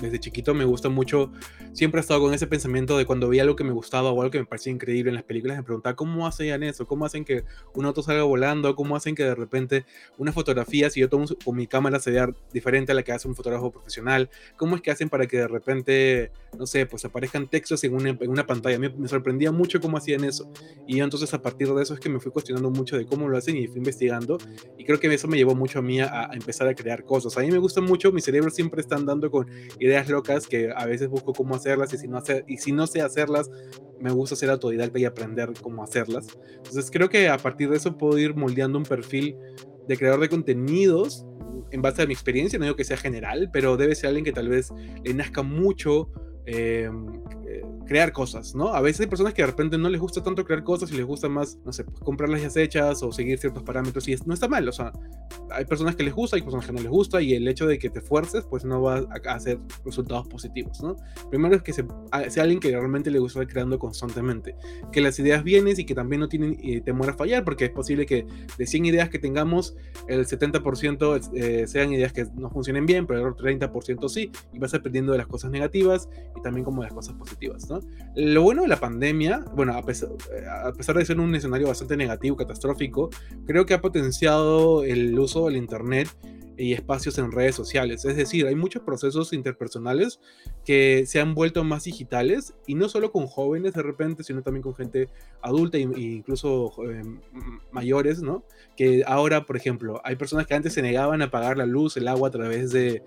desde 0.00 0.20
chiquito 0.20 0.54
me 0.54 0.64
gusta 0.64 0.88
mucho, 0.88 1.32
siempre 1.72 2.00
he 2.00 2.02
estado 2.02 2.20
con 2.20 2.34
ese 2.34 2.46
pensamiento 2.46 2.96
de 2.98 3.06
cuando 3.06 3.28
veía 3.28 3.42
algo 3.42 3.56
que 3.56 3.64
me 3.64 3.72
gustaba 3.72 4.10
o 4.10 4.20
algo 4.20 4.30
que 4.30 4.38
me 4.38 4.46
parecía 4.46 4.72
increíble 4.72 5.10
en 5.10 5.14
las 5.14 5.24
películas, 5.24 5.56
me 5.56 5.62
preguntaba 5.62 5.96
cómo 5.96 6.26
hacían 6.26 6.62
eso, 6.62 6.86
cómo 6.86 7.04
hacen 7.04 7.24
que 7.24 7.44
un 7.74 7.86
auto 7.86 8.02
salga 8.02 8.22
volando, 8.22 8.74
cómo 8.76 8.96
hacen 8.96 9.14
que 9.14 9.24
de 9.24 9.34
repente 9.34 9.84
una 10.18 10.32
fotografía, 10.32 10.90
si 10.90 11.00
yo 11.00 11.08
tomo 11.08 11.26
con 11.44 11.56
mi 11.56 11.66
cámara, 11.66 12.00
se 12.00 12.10
vea 12.10 12.28
diferente 12.52 12.92
a 12.92 12.94
la 12.94 13.02
que 13.02 13.12
hace 13.12 13.28
un 13.28 13.34
fotógrafo 13.34 13.70
profesional, 13.70 14.30
cómo 14.56 14.76
es 14.76 14.82
que 14.82 14.90
hacen 14.90 15.08
para 15.08 15.26
que 15.26 15.38
de 15.38 15.48
repente, 15.48 16.30
no 16.58 16.66
sé, 16.66 16.86
pues 16.86 17.04
aparezcan 17.04 17.48
textos 17.48 17.82
en 17.84 17.94
una, 17.94 18.10
en 18.10 18.30
una 18.30 18.46
pantalla. 18.46 18.78
Me, 18.78 18.90
me 18.90 19.08
sorprendía 19.08 19.52
mucho 19.52 19.80
cómo 19.80 19.96
hacían 19.96 20.24
eso. 20.24 20.50
Y 20.86 20.96
yo 20.96 21.04
entonces 21.04 21.32
a 21.34 21.42
partir 21.42 21.68
de 21.68 21.82
eso 21.82 21.94
es 21.94 22.00
que 22.00 22.08
me 22.08 22.20
fui 22.20 22.32
cuestionando 22.32 22.70
mucho 22.70 22.96
de 22.96 23.06
cómo 23.06 23.28
lo 23.28 23.36
hacen 23.36 23.56
y 23.56 23.66
fui 23.66 23.78
investigando. 23.78 24.38
Y 24.78 24.84
creo 24.84 24.98
que 24.98 25.12
eso 25.12 25.28
me 25.28 25.36
llevó 25.36 25.54
mucho 25.54 25.78
a 25.78 25.82
mí 25.82 26.00
a, 26.00 26.30
a 26.30 26.34
empezar 26.34 26.68
a 26.68 26.74
crear 26.74 27.04
cosas. 27.04 27.36
A 27.38 27.40
mí 27.40 27.50
me 27.50 27.58
gusta 27.58 27.80
mucho, 27.80 28.12
mi 28.12 28.20
cerebro 28.20 28.50
siempre 28.50 28.80
está 28.80 28.96
andando 28.96 29.30
con 29.30 29.46
ideas 29.84 30.08
locas 30.08 30.46
que 30.46 30.72
a 30.74 30.86
veces 30.86 31.08
busco 31.08 31.32
cómo 31.32 31.54
hacerlas 31.54 31.92
y 31.92 31.98
si 31.98 32.08
no, 32.08 32.16
hacer, 32.16 32.44
y 32.48 32.56
si 32.56 32.72
no 32.72 32.86
sé 32.86 33.02
hacerlas, 33.02 33.50
me 34.00 34.10
gusta 34.10 34.34
ser 34.34 34.50
autodidacta 34.50 34.98
y 34.98 35.04
aprender 35.04 35.52
cómo 35.60 35.82
hacerlas. 35.82 36.26
Entonces 36.56 36.90
creo 36.90 37.08
que 37.08 37.28
a 37.28 37.36
partir 37.36 37.68
de 37.68 37.76
eso 37.76 37.98
puedo 37.98 38.18
ir 38.18 38.34
moldeando 38.34 38.78
un 38.78 38.84
perfil 38.84 39.36
de 39.86 39.96
creador 39.96 40.20
de 40.20 40.28
contenidos 40.30 41.26
en 41.70 41.82
base 41.82 42.02
a 42.02 42.06
mi 42.06 42.14
experiencia, 42.14 42.58
no 42.58 42.64
digo 42.64 42.76
que 42.76 42.84
sea 42.84 42.96
general, 42.96 43.50
pero 43.52 43.76
debe 43.76 43.94
ser 43.94 44.08
alguien 44.08 44.24
que 44.24 44.32
tal 44.32 44.48
vez 44.48 44.72
le 45.02 45.12
nazca 45.12 45.42
mucho 45.42 46.08
eh, 46.46 46.90
crear 47.86 48.12
cosas, 48.12 48.54
¿no? 48.54 48.68
A 48.68 48.80
veces 48.80 49.02
hay 49.02 49.06
personas 49.06 49.34
que 49.34 49.42
de 49.42 49.46
repente 49.46 49.78
no 49.78 49.88
les 49.88 50.00
gusta 50.00 50.22
tanto 50.22 50.44
crear 50.44 50.62
cosas 50.62 50.90
y 50.90 50.96
les 50.96 51.04
gusta 51.04 51.28
más, 51.28 51.58
no 51.64 51.72
sé, 51.72 51.84
pues, 51.84 51.98
comprarlas 52.00 52.40
ya 52.42 52.62
hechas 52.62 53.02
o 53.02 53.12
seguir 53.12 53.38
ciertos 53.38 53.62
parámetros 53.62 54.06
y 54.08 54.16
no 54.26 54.34
está 54.34 54.48
mal, 54.48 54.68
o 54.68 54.72
sea, 54.72 54.92
hay 55.50 55.64
personas 55.64 55.96
que 55.96 56.02
les 56.02 56.14
gusta, 56.14 56.36
hay 56.36 56.42
personas 56.42 56.66
que 56.66 56.72
no 56.72 56.80
les 56.80 56.90
gusta 56.90 57.20
y 57.20 57.34
el 57.34 57.46
hecho 57.48 57.66
de 57.66 57.78
que 57.78 57.90
te 57.90 58.00
fuerces 58.00 58.44
pues 58.48 58.64
no 58.64 58.82
va 58.82 58.98
a 58.98 59.34
hacer 59.34 59.58
resultados 59.84 60.26
positivos, 60.28 60.82
¿no? 60.82 60.96
Primero 61.30 61.56
es 61.56 61.62
que 61.62 61.72
sea 61.72 62.42
alguien 62.42 62.60
que 62.60 62.70
realmente 62.70 63.10
le 63.10 63.18
gusta 63.18 63.40
estar 63.40 63.52
creando 63.52 63.78
constantemente, 63.78 64.56
que 64.92 65.00
las 65.00 65.18
ideas 65.18 65.44
vienen 65.44 65.74
y 65.76 65.84
que 65.84 65.94
también 65.94 66.20
no 66.20 66.28
tienen 66.28 66.58
eh, 66.62 66.80
temor 66.80 67.10
a 67.10 67.14
fallar, 67.14 67.44
porque 67.44 67.66
es 67.66 67.70
posible 67.70 68.06
que 68.06 68.26
de 68.58 68.66
100 68.66 68.86
ideas 68.86 69.08
que 69.08 69.18
tengamos, 69.18 69.76
el 70.08 70.26
70% 70.26 71.30
eh, 71.34 71.66
sean 71.66 71.92
ideas 71.92 72.12
que 72.12 72.26
no 72.34 72.50
funcionen 72.50 72.86
bien, 72.86 73.06
pero 73.06 73.26
el 73.26 73.34
30% 73.34 74.08
sí, 74.08 74.30
y 74.52 74.58
vas 74.58 74.74
aprendiendo 74.74 75.12
de 75.12 75.18
las 75.18 75.26
cosas 75.26 75.50
negativas 75.50 76.08
y 76.36 76.42
también 76.42 76.64
como 76.64 76.82
de 76.82 76.88
las 76.88 76.94
cosas 76.94 77.14
positivas, 77.14 77.43
¿no? 77.68 77.80
Lo 78.16 78.42
bueno 78.42 78.62
de 78.62 78.68
la 78.68 78.78
pandemia, 78.78 79.44
bueno, 79.54 79.74
a 79.74 79.82
pesar, 79.82 80.10
a 80.64 80.72
pesar, 80.72 80.96
de 80.96 81.04
ser 81.04 81.20
un 81.20 81.34
escenario 81.34 81.68
bastante 81.68 81.96
negativo, 81.96 82.36
catastrófico, 82.36 83.10
creo 83.46 83.66
que 83.66 83.74
ha 83.74 83.80
potenciado 83.80 84.84
el 84.84 85.18
uso 85.18 85.46
del 85.46 85.56
Internet 85.56 86.08
y 86.56 86.72
espacios 86.72 87.18
en 87.18 87.32
redes 87.32 87.54
sociales. 87.54 88.04
Es 88.04 88.16
decir, 88.16 88.46
hay 88.46 88.54
muchos 88.54 88.82
procesos 88.82 89.32
interpersonales 89.32 90.20
que 90.64 91.04
se 91.06 91.20
han 91.20 91.34
vuelto 91.34 91.64
más 91.64 91.84
digitales 91.84 92.54
y 92.66 92.74
no 92.74 92.88
solo 92.88 93.12
con 93.12 93.26
jóvenes 93.26 93.74
de 93.74 93.82
repente, 93.82 94.22
sino 94.22 94.42
también 94.42 94.62
con 94.62 94.74
gente 94.74 95.08
adulta 95.42 95.78
e 95.78 95.82
incluso 95.82 96.72
eh, 96.88 97.02
mayores, 97.72 98.22
¿no? 98.22 98.44
Que 98.76 99.02
ahora, 99.06 99.44
por 99.46 99.56
ejemplo, 99.56 100.00
hay 100.04 100.16
personas 100.16 100.46
que 100.46 100.54
antes 100.54 100.72
se 100.72 100.82
negaban 100.82 101.22
a 101.22 101.30
pagar 101.30 101.58
la 101.58 101.66
luz, 101.66 101.96
el 101.96 102.08
agua 102.08 102.28
a 102.28 102.32
través 102.32 102.70
de 102.70 103.02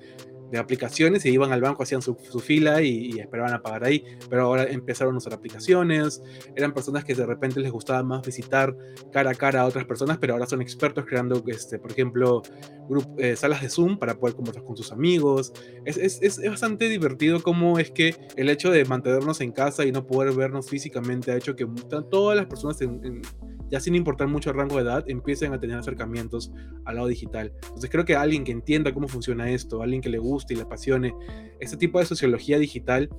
de 0.52 0.58
aplicaciones 0.58 1.26
y 1.26 1.30
iban 1.30 1.52
al 1.52 1.62
banco, 1.62 1.84
hacían 1.84 2.02
su, 2.02 2.16
fila 2.40 2.82
y, 2.82 3.20
esperaban 3.20 3.54
a 3.54 3.62
pagar 3.62 3.86
ahí. 3.86 4.04
Pero 4.30 4.44
ahora 4.44 4.64
empezaron 4.64 5.16
a 5.16 5.18
usar 5.18 5.34
aplicaciones, 5.34 6.22
eran 6.56 6.74
personas 6.74 7.04
que 7.04 7.16
de 7.16 7.26
repente 7.26 7.60
les 7.60 7.72
gustaba 7.72 8.04
más 8.04 8.22
visitar 8.26 8.76
cara 9.12 9.32
a 9.32 9.36
cara 9.36 9.62
a 9.62 9.66
otras 9.66 9.86
personas, 9.86 10.18
pero 10.18 10.34
ahora 10.34 10.46
son 10.46 10.62
expertos 10.62 11.06
creando, 11.06 11.44
este, 11.48 11.80
por 11.80 11.92
ejemplo, 11.92 12.42
eh, 13.18 13.36
salas 13.36 13.62
de 13.62 13.70
Zoom 13.70 13.98
para 13.98 14.16
poder 14.16 14.36
conversar 14.36 14.64
con 14.64 14.78
sus 14.78 14.92
amigos. 14.92 15.54
Es, 15.86 15.98
es, 15.98 16.22
es, 16.22 16.50
bastante 16.50 16.90
divertido 16.90 17.42
cómo 17.42 17.80
es 17.80 17.92
que 17.92 18.16
el 18.36 18.50
hecho 18.50 18.72
de 18.72 18.86
mantenernos 18.86 19.42
en 19.42 19.52
casa 19.52 19.86
y 19.86 19.92
no 19.92 20.06
poder 20.06 20.34
vernos 20.34 20.70
físicamente 20.70 21.32
ha 21.32 21.36
hecho 21.36 21.56
que 21.56 21.68
todas 22.10 22.38
las 22.38 22.46
personas 22.46 22.82
en 22.82 23.22
ya 23.70 23.80
sin 23.80 23.96
importar 23.96 24.28
mucho 24.28 24.50
el 24.50 24.56
rango 24.56 24.76
de 24.76 24.84
edad, 24.84 25.04
empiecen 25.08 25.54
a 25.54 25.60
tener 25.60 25.78
acercamientos 25.78 26.52
al 26.86 26.96
lado 26.96 27.08
digital. 27.08 27.52
Entonces 27.64 27.90
creo 27.90 28.06
que 28.06 28.16
alguien 28.16 28.44
que 28.44 28.52
entienda 28.52 28.94
cómo 28.94 29.08
funciona 29.08 29.50
esto, 29.50 29.82
alguien 29.82 30.02
que 30.02 30.10
le 30.10 30.18
guste 30.18 30.37
y 30.50 30.56
le 30.56 30.64
apasione 30.64 31.14
este 31.60 31.78
tipo 31.78 32.00
de 32.00 32.06
sociología 32.06 32.60
digital, 32.60 33.10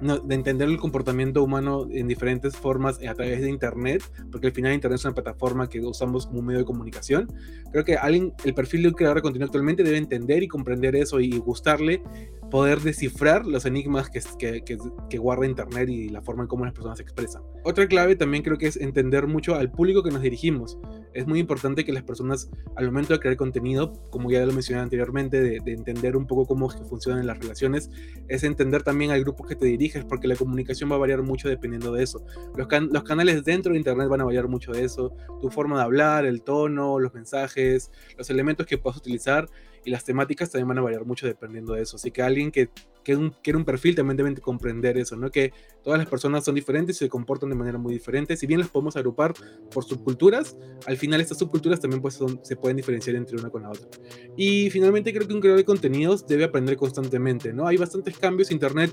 de 0.00 0.34
entender 0.34 0.66
el 0.68 0.78
comportamiento 0.78 1.42
humano 1.42 1.86
en 1.90 2.08
diferentes 2.08 2.56
formas 2.56 2.98
a 3.06 3.14
través 3.14 3.42
de 3.42 3.50
Internet, 3.50 4.02
porque 4.32 4.46
al 4.46 4.52
final 4.54 4.72
Internet 4.72 4.98
es 4.98 5.04
una 5.04 5.14
plataforma 5.14 5.68
que 5.68 5.80
usamos 5.80 6.26
como 6.26 6.40
un 6.40 6.46
medio 6.46 6.60
de 6.60 6.64
comunicación. 6.64 7.28
Creo 7.70 7.84
que 7.84 7.96
alguien, 7.96 8.32
el 8.44 8.54
perfil 8.54 8.82
de 8.82 8.88
un 8.88 8.94
creador 8.94 9.18
de 9.18 9.22
contenido 9.22 9.46
actualmente 9.46 9.82
debe 9.82 9.98
entender 9.98 10.42
y 10.42 10.48
comprender 10.48 10.96
eso 10.96 11.20
y 11.20 11.36
gustarle 11.38 12.02
poder 12.50 12.80
descifrar 12.80 13.46
los 13.46 13.64
enigmas 13.64 14.10
que, 14.10 15.18
guarda 15.18 15.46
Internet 15.46 15.88
y 15.88 16.08
la 16.08 16.20
forma 16.22 16.42
en 16.42 16.48
cómo 16.48 16.64
las 16.64 16.74
personas 16.74 16.98
se 16.98 17.04
expresan. 17.04 17.42
Otra 17.64 17.86
clave 17.86 18.16
también 18.16 18.42
creo 18.42 18.58
que 18.58 18.66
es 18.66 18.76
entender 18.76 19.26
mucho 19.26 19.54
al 19.54 19.70
público 19.70 20.02
que 20.02 20.10
nos 20.10 20.22
dirigimos. 20.22 20.78
Es 21.12 21.26
muy 21.26 21.38
importante 21.38 21.84
que 21.84 21.92
las 21.92 22.02
personas 22.02 22.50
al 22.76 22.86
momento 22.86 23.12
de 23.12 23.20
crear 23.20 23.36
contenido, 23.36 23.92
como 24.10 24.30
ya 24.30 24.44
lo 24.44 24.52
mencioné 24.52 24.82
anteriormente, 24.82 25.40
de, 25.40 25.60
entender 25.70 26.16
un 26.16 26.26
poco 26.26 26.46
cómo 26.46 26.68
funcionan 26.70 27.26
las 27.26 27.38
relaciones, 27.38 27.90
es 28.28 28.44
entender 28.44 28.82
también 28.82 29.10
al 29.10 29.20
grupo 29.22 29.44
que 29.44 29.56
te 29.56 29.66
diriges, 29.66 30.04
porque 30.04 30.28
la 30.28 30.36
comunicación 30.36 30.90
va 30.90 30.96
a 30.96 30.98
variar 30.98 31.22
mucho 31.22 31.48
dependiendo 31.48 31.92
de 31.92 32.02
eso. 32.02 32.24
Los, 32.56 32.68
los 32.90 33.02
canales 33.04 33.44
dentro 33.44 33.72
de 33.72 33.78
Internet 33.78 34.08
van 34.08 34.20
a 34.20 34.24
variar 34.24 34.48
mucho 34.48 34.72
de 34.72 34.84
eso, 34.84 35.14
tu 35.40 35.50
forma 35.50 35.78
de 35.78 35.84
hablar, 35.84 36.24
el 36.24 36.42
tono, 36.42 36.98
los 36.98 37.14
mensajes, 37.14 37.90
los 38.16 38.28
elementos 38.30 38.66
que 38.66 38.78
puedas 38.78 38.98
utilizar 38.98 39.48
y 39.84 39.90
las 39.90 40.04
temáticas 40.04 40.50
también 40.50 40.68
van 40.68 40.78
a 40.78 40.82
variar 40.82 41.04
mucho 41.04 41.26
dependiendo 41.26 41.74
de 41.74 41.82
eso. 41.82 41.96
Así 41.96 42.10
que 42.10 42.22
alguien 42.22 42.50
que, 42.50 42.70
que 43.02 43.16
un, 43.16 43.30
quiere 43.42 43.62
perfil 43.64 43.94
también 43.94 44.16
debe 44.16 44.34
comprender 44.36 44.98
eso, 44.98 45.16
¿no? 45.16 45.30
Que 45.30 45.52
todas 45.82 45.98
las 45.98 46.08
personas 46.08 46.44
son 46.44 46.54
diferentes 46.54 46.96
y 46.96 46.98
se 47.00 47.08
comportan 47.08 47.48
de 47.50 47.56
manera 47.56 47.78
muy 47.78 47.92
diferente. 47.92 48.36
Si 48.36 48.46
bien 48.46 48.60
las 48.60 48.68
podemos 48.68 48.96
agrupar 48.96 49.34
por 49.72 49.84
subculturas, 49.84 50.56
al 50.86 50.96
final 50.96 51.20
estas 51.20 51.38
subculturas 51.38 51.80
también 51.80 52.02
pues 52.02 52.18
se 52.42 52.56
pueden 52.56 52.76
diferenciar 52.76 53.16
entre 53.16 53.36
una 53.36 53.50
con 53.50 53.62
la 53.62 53.70
otra. 53.70 53.88
Y 54.36 54.70
finalmente 54.70 55.12
creo 55.12 55.26
que 55.26 55.34
un 55.34 55.40
creador 55.40 55.58
de 55.58 55.64
contenidos 55.64 56.26
debe 56.26 56.44
aprender 56.44 56.76
constantemente, 56.76 57.52
¿no? 57.52 57.66
Hay 57.66 57.76
bastantes 57.76 58.18
cambios. 58.18 58.50
Internet 58.50 58.92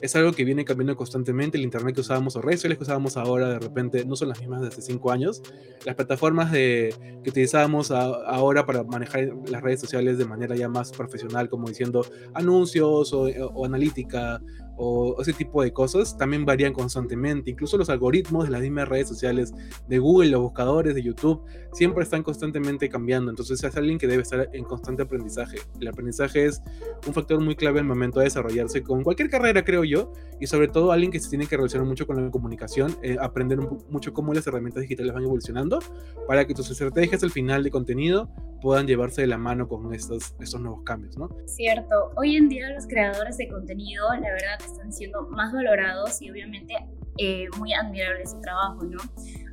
es 0.00 0.16
algo 0.16 0.32
que 0.32 0.44
viene 0.44 0.64
cambiando 0.64 0.96
constantemente. 0.96 1.58
El 1.58 1.64
Internet 1.64 1.94
que 1.94 2.00
usábamos 2.00 2.36
o 2.36 2.42
redes 2.42 2.60
sociales 2.60 2.78
que 2.78 2.84
usábamos 2.84 3.16
ahora 3.16 3.48
de 3.48 3.58
repente 3.58 4.04
no 4.04 4.16
son 4.16 4.28
las 4.28 4.40
mismas 4.40 4.60
de 4.60 4.68
hace 4.68 4.82
cinco 4.82 5.10
años. 5.10 5.42
Las 5.84 5.94
plataformas 5.94 6.52
de, 6.52 6.94
que 7.22 7.30
utilizábamos 7.30 7.90
ahora 7.90 8.66
para 8.66 8.84
manejar 8.84 9.32
las 9.48 9.62
redes 9.62 9.80
sociales 9.80 10.18
de 10.18 10.24
manera 10.24 10.56
ya 10.56 10.68
más 10.68 10.92
profesional, 10.92 11.48
como 11.48 11.68
diciendo 11.68 12.06
anuncios 12.34 13.12
o, 13.12 13.22
o 13.22 13.64
analítica 13.64 14.40
o 14.76 15.20
ese 15.20 15.32
tipo 15.32 15.62
de 15.62 15.72
cosas 15.72 16.16
también 16.16 16.44
varían 16.44 16.72
constantemente. 16.72 17.50
Incluso 17.50 17.76
los 17.76 17.90
algoritmos 17.90 18.44
de 18.44 18.50
las 18.50 18.60
mismas 18.60 18.88
redes 18.88 19.08
sociales 19.08 19.54
de 19.88 19.98
Google, 19.98 20.30
los 20.30 20.40
buscadores 20.40 20.94
de 20.94 21.02
YouTube, 21.02 21.42
siempre 21.72 22.02
están 22.04 22.22
constantemente 22.22 22.88
cambiando. 22.88 23.30
Entonces 23.30 23.62
es 23.62 23.76
alguien 23.76 23.98
que 23.98 24.06
debe 24.06 24.22
estar 24.22 24.48
en 24.52 24.64
constante 24.64 25.02
aprendizaje. 25.02 25.58
El 25.80 25.88
aprendizaje 25.88 26.46
es 26.46 26.62
un 27.06 27.14
factor 27.14 27.40
muy 27.40 27.56
clave 27.56 27.78
en 27.78 27.84
el 27.84 27.88
momento 27.88 28.18
de 28.18 28.24
desarrollarse 28.24 28.82
con 28.82 29.02
cualquier 29.02 29.30
carrera, 29.30 29.64
creo 29.64 29.84
yo, 29.84 30.12
y 30.40 30.46
sobre 30.46 30.68
todo 30.68 30.92
alguien 30.92 31.10
que 31.10 31.20
se 31.20 31.28
tiene 31.28 31.46
que 31.46 31.56
relacionar 31.56 31.86
mucho 31.86 32.06
con 32.06 32.22
la 32.22 32.30
comunicación, 32.30 32.96
eh, 33.02 33.16
aprender 33.20 33.58
mucho 33.90 34.12
cómo 34.12 34.34
las 34.34 34.46
herramientas 34.46 34.82
digitales 34.82 35.12
van 35.12 35.22
evolucionando 35.22 35.78
para 36.26 36.46
que 36.46 36.54
tus 36.54 36.70
estrategias 36.70 37.22
al 37.22 37.30
final 37.30 37.62
de 37.62 37.70
contenido 37.70 38.28
puedan 38.60 38.86
llevarse 38.86 39.22
de 39.22 39.26
la 39.26 39.38
mano 39.38 39.68
con 39.68 39.92
estos, 39.94 40.34
estos 40.40 40.60
nuevos 40.60 40.82
cambios, 40.84 41.16
¿no? 41.16 41.28
Cierto. 41.46 42.12
Hoy 42.16 42.36
en 42.36 42.48
día 42.48 42.70
los 42.70 42.86
creadores 42.86 43.36
de 43.36 43.48
contenido, 43.48 44.08
la 44.14 44.32
verdad, 44.32 44.58
están 44.64 44.92
siendo 44.92 45.28
más 45.28 45.52
valorados 45.52 46.20
y 46.22 46.30
obviamente 46.30 46.74
eh, 47.18 47.46
muy 47.58 47.72
admirable 47.72 48.26
su 48.26 48.40
trabajo, 48.40 48.84
¿no? 48.84 48.98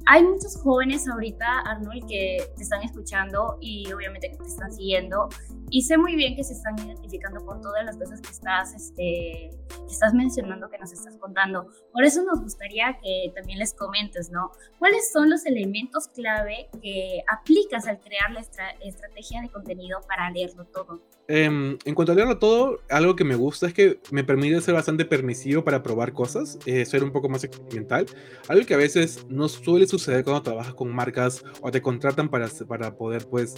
Hay 0.05 0.23
muchos 0.23 0.57
jóvenes 0.61 1.07
ahorita, 1.07 1.59
Arnold, 1.59 2.05
que 2.07 2.37
te 2.57 2.63
están 2.63 2.81
escuchando 2.83 3.57
y 3.61 3.91
obviamente 3.93 4.31
que 4.31 4.37
te 4.37 4.47
están 4.47 4.71
siguiendo. 4.73 5.29
Y 5.69 5.83
sé 5.83 5.97
muy 5.97 6.15
bien 6.15 6.35
que 6.35 6.43
se 6.43 6.53
están 6.53 6.77
identificando 6.77 7.43
con 7.45 7.61
todas 7.61 7.85
las 7.85 7.95
cosas 7.95 8.19
que 8.19 8.29
estás, 8.29 8.73
este, 8.73 9.49
que 9.69 9.91
estás 9.91 10.13
mencionando, 10.13 10.69
que 10.69 10.77
nos 10.77 10.91
estás 10.91 11.17
contando. 11.17 11.67
Por 11.93 12.03
eso 12.03 12.21
nos 12.23 12.41
gustaría 12.41 12.97
que 13.01 13.31
también 13.33 13.59
les 13.59 13.73
comentes, 13.73 14.29
¿no? 14.29 14.51
¿Cuáles 14.77 15.09
son 15.11 15.29
los 15.29 15.45
elementos 15.45 16.09
clave 16.09 16.69
que 16.81 17.23
aplicas 17.27 17.87
al 17.87 17.99
crear 17.99 18.29
la 18.31 18.41
estrategia 18.41 19.41
de 19.41 19.49
contenido 19.49 20.01
para 20.07 20.29
leerlo 20.31 20.65
todo? 20.65 21.01
Em, 21.29 21.77
en 21.85 21.95
cuanto 21.95 22.11
a 22.11 22.15
leerlo 22.15 22.37
todo, 22.37 22.81
algo 22.89 23.15
que 23.15 23.23
me 23.23 23.35
gusta 23.35 23.67
es 23.67 23.73
que 23.73 23.99
me 24.11 24.25
permite 24.25 24.59
ser 24.59 24.73
bastante 24.73 25.05
permisivo 25.05 25.63
para 25.63 25.81
probar 25.81 26.11
cosas, 26.11 26.59
eh, 26.65 26.85
ser 26.85 27.03
un 27.03 27.11
poco 27.11 27.29
más 27.29 27.45
experimental. 27.45 28.05
Algo 28.49 28.65
que 28.65 28.73
a 28.73 28.77
veces 28.77 29.25
no 29.29 29.47
suele 29.47 29.87
suceder 29.97 30.23
cuando 30.23 30.41
trabajas 30.41 30.73
con 30.73 30.93
marcas 30.93 31.43
o 31.61 31.71
te 31.71 31.81
contratan 31.81 32.29
para, 32.29 32.47
para 32.67 32.95
poder 32.95 33.27
pues 33.27 33.55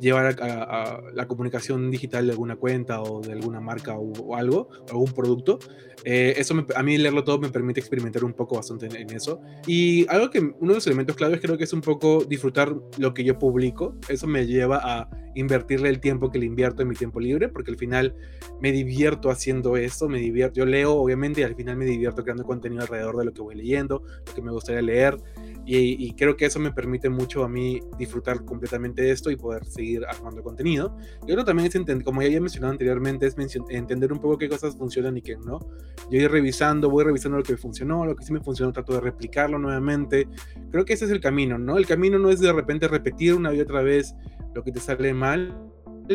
llevar 0.00 0.36
a, 0.42 1.00
la 1.14 1.26
comunicación 1.26 1.90
digital 1.90 2.26
de 2.26 2.32
alguna 2.32 2.56
cuenta 2.56 3.00
o 3.02 3.20
de 3.20 3.32
alguna 3.32 3.60
marca 3.60 3.96
o, 3.96 4.36
algo, 4.36 4.68
algún 4.88 5.12
producto. 5.12 5.58
Eh, 6.04 6.34
eso 6.36 6.54
a 6.76 6.82
mí 6.82 6.98
leerlo 6.98 7.24
todo 7.24 7.38
me 7.38 7.48
permite 7.48 7.80
experimentar 7.80 8.22
un 8.24 8.32
poco 8.32 8.56
bastante 8.56 8.86
en, 8.86 9.10
eso. 9.10 9.40
Y 9.66 10.06
algo 10.08 10.30
que 10.30 10.38
uno 10.38 10.68
de 10.72 10.74
los 10.74 10.86
elementos 10.86 11.16
claves 11.16 11.40
creo 11.40 11.56
que 11.56 11.64
es 11.64 11.72
un 11.72 11.80
poco 11.80 12.24
disfrutar 12.24 12.74
lo 12.98 13.14
que 13.14 13.24
yo 13.24 13.38
publico. 13.38 13.96
Eso 14.08 14.26
me 14.26 14.46
lleva 14.46 14.80
a 14.82 15.08
invertirle 15.34 15.90
el 15.90 16.00
tiempo 16.00 16.30
que 16.30 16.38
le 16.38 16.46
invierto 16.46 16.82
en 16.82 16.88
mi 16.88 16.94
tiempo 16.94 17.20
libre, 17.20 17.48
porque 17.48 17.70
al 17.70 17.76
final 17.76 18.14
me 18.60 18.72
divierto 18.72 19.30
haciendo 19.30 19.76
esto, 19.76 20.08
me 20.08 20.18
divierto, 20.18 20.60
yo 20.60 20.66
leo 20.66 20.94
obviamente 20.94 21.42
y 21.42 21.44
al 21.44 21.54
final 21.54 21.76
me 21.76 21.84
divierto 21.84 22.22
creando 22.22 22.44
contenido 22.44 22.82
alrededor 22.82 23.18
de 23.18 23.26
lo 23.26 23.34
que 23.34 23.42
voy 23.42 23.54
leyendo, 23.54 24.02
lo 24.26 24.34
que 24.34 24.42
me 24.42 24.50
gustaría 24.50 24.82
leer. 24.82 25.18
Y, 25.68 26.12
creo 26.12 26.36
que 26.36 26.46
eso 26.46 26.60
me 26.60 26.70
permite 26.70 27.10
mucho 27.10 27.42
a 27.42 27.48
mí 27.48 27.80
disfrutar 27.98 28.44
completamente 28.44 29.02
de 29.02 29.10
esto 29.10 29.32
y 29.32 29.36
poder 29.36 29.64
seguir 29.64 30.06
armando 30.06 30.40
contenido. 30.40 30.96
Y 31.26 31.32
otro 31.32 31.44
también 31.44 31.68
es, 31.68 32.04
como 32.04 32.22
ya 32.22 32.28
había 32.28 32.40
mencionado 32.40 32.70
anteriormente, 32.70 33.26
es 33.26 33.34
entender 33.70 34.12
un 34.12 34.20
poco 34.20 34.38
qué 34.38 34.48
cosas 34.48 34.76
funcionan 34.76 35.16
y 35.16 35.22
qué 35.22 35.36
no. 35.36 35.58
Yo 36.08 36.20
ir 36.20 36.30
revisando, 36.30 36.88
voy 36.88 37.04
revisando 37.04 37.38
lo 37.38 37.42
que 37.42 37.56
funcionó, 37.56 38.06
lo 38.06 38.14
que 38.14 38.24
sí 38.24 38.32
me 38.32 38.40
funcionó, 38.40 38.72
trato 38.72 38.94
de 38.94 39.00
replicarlo 39.00 39.58
nuevamente. 39.58 40.28
Creo 40.70 40.84
que 40.84 40.92
ese 40.92 41.06
es 41.06 41.10
el 41.10 41.20
camino, 41.20 41.58
¿no? 41.58 41.78
El 41.78 41.86
camino 41.86 42.16
no 42.16 42.30
es 42.30 42.38
de 42.38 42.52
repente 42.52 42.86
repetir 42.86 43.34
una 43.34 43.52
y 43.52 43.60
otra 43.60 43.82
vez 43.82 44.14
lo 44.54 44.62
que 44.62 44.70
te 44.70 44.78
sale 44.78 45.12
mal, 45.14 45.52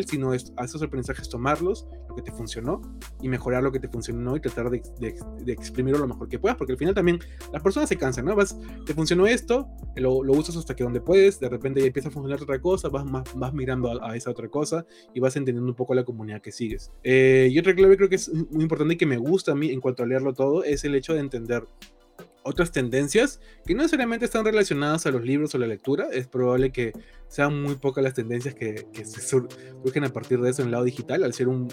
sino 0.06 0.34
es, 0.34 0.52
a 0.56 0.64
esos 0.64 0.82
aprendizajes 0.82 1.28
tomarlos, 1.28 1.86
lo 2.08 2.16
que 2.16 2.22
te 2.22 2.32
funcionó, 2.32 2.80
y 3.20 3.28
mejorar 3.28 3.62
lo 3.62 3.72
que 3.72 3.80
te 3.80 3.88
funcionó 3.88 4.36
y 4.36 4.40
tratar 4.40 4.70
de, 4.70 4.82
de, 4.98 5.52
exprimirlo 5.52 6.00
lo 6.00 6.08
mejor 6.08 6.28
que 6.28 6.38
puedas, 6.38 6.56
porque 6.56 6.72
al 6.72 6.78
final 6.78 6.94
también 6.94 7.18
las 7.52 7.62
personas 7.62 7.88
se 7.88 7.96
cansan, 7.96 8.24
¿no? 8.24 8.34
Vas, 8.34 8.56
te 8.86 8.94
funcionó 8.94 9.26
esto, 9.26 9.68
lo, 9.96 10.22
lo 10.22 10.32
usas 10.32 10.56
hasta 10.56 10.74
que 10.74 10.84
donde 10.84 11.00
puedes, 11.00 11.40
de 11.40 11.48
repente 11.48 11.80
ya 11.80 11.86
empieza 11.86 12.08
a 12.08 12.12
funcionar 12.12 12.42
otra 12.42 12.60
cosa, 12.60 12.88
vas, 12.88 13.04
más, 13.04 13.24
vas 13.34 13.52
mirando 13.52 14.02
a, 14.02 14.16
esa 14.16 14.30
otra 14.30 14.48
cosa 14.48 14.86
y 15.14 15.20
vas 15.20 15.36
entendiendo 15.36 15.70
un 15.70 15.76
poco 15.76 15.94
la 15.94 16.04
comunidad 16.04 16.40
que 16.40 16.52
sigues. 16.52 16.90
Eh, 17.02 17.48
y 17.50 17.58
otra 17.58 17.74
clave 17.74 17.96
creo 17.96 18.08
que 18.08 18.16
es 18.16 18.32
muy 18.50 18.62
importante 18.62 18.94
y 18.94 18.96
que 18.96 19.06
me 19.06 19.16
gusta 19.16 19.52
a 19.52 19.54
mí 19.54 19.70
en 19.70 19.80
cuanto 19.80 20.02
a 20.02 20.06
leerlo 20.06 20.34
todo, 20.34 20.64
es 20.64 20.84
el 20.84 20.94
hecho 20.94 21.14
de 21.14 21.20
entender 21.20 21.66
otras 22.44 22.72
tendencias 22.72 23.40
que 23.64 23.74
no 23.74 23.82
necesariamente 23.82 24.24
están 24.24 24.44
relacionadas 24.44 25.06
a 25.06 25.10
los 25.10 25.24
libros 25.24 25.54
o 25.54 25.58
la 25.58 25.66
lectura. 25.66 26.08
Es 26.12 26.26
probable 26.26 26.72
que 26.72 26.92
sean 27.28 27.62
muy 27.62 27.76
pocas 27.76 28.02
las 28.04 28.14
tendencias 28.14 28.54
que, 28.54 28.86
se 28.92 29.20
surgen 29.20 30.04
a 30.04 30.12
partir 30.12 30.40
de 30.40 30.50
eso 30.50 30.62
en 30.62 30.68
el 30.68 30.72
lado 30.72 30.84
digital, 30.84 31.24
al 31.24 31.32
ser 31.32 31.48
un, 31.48 31.68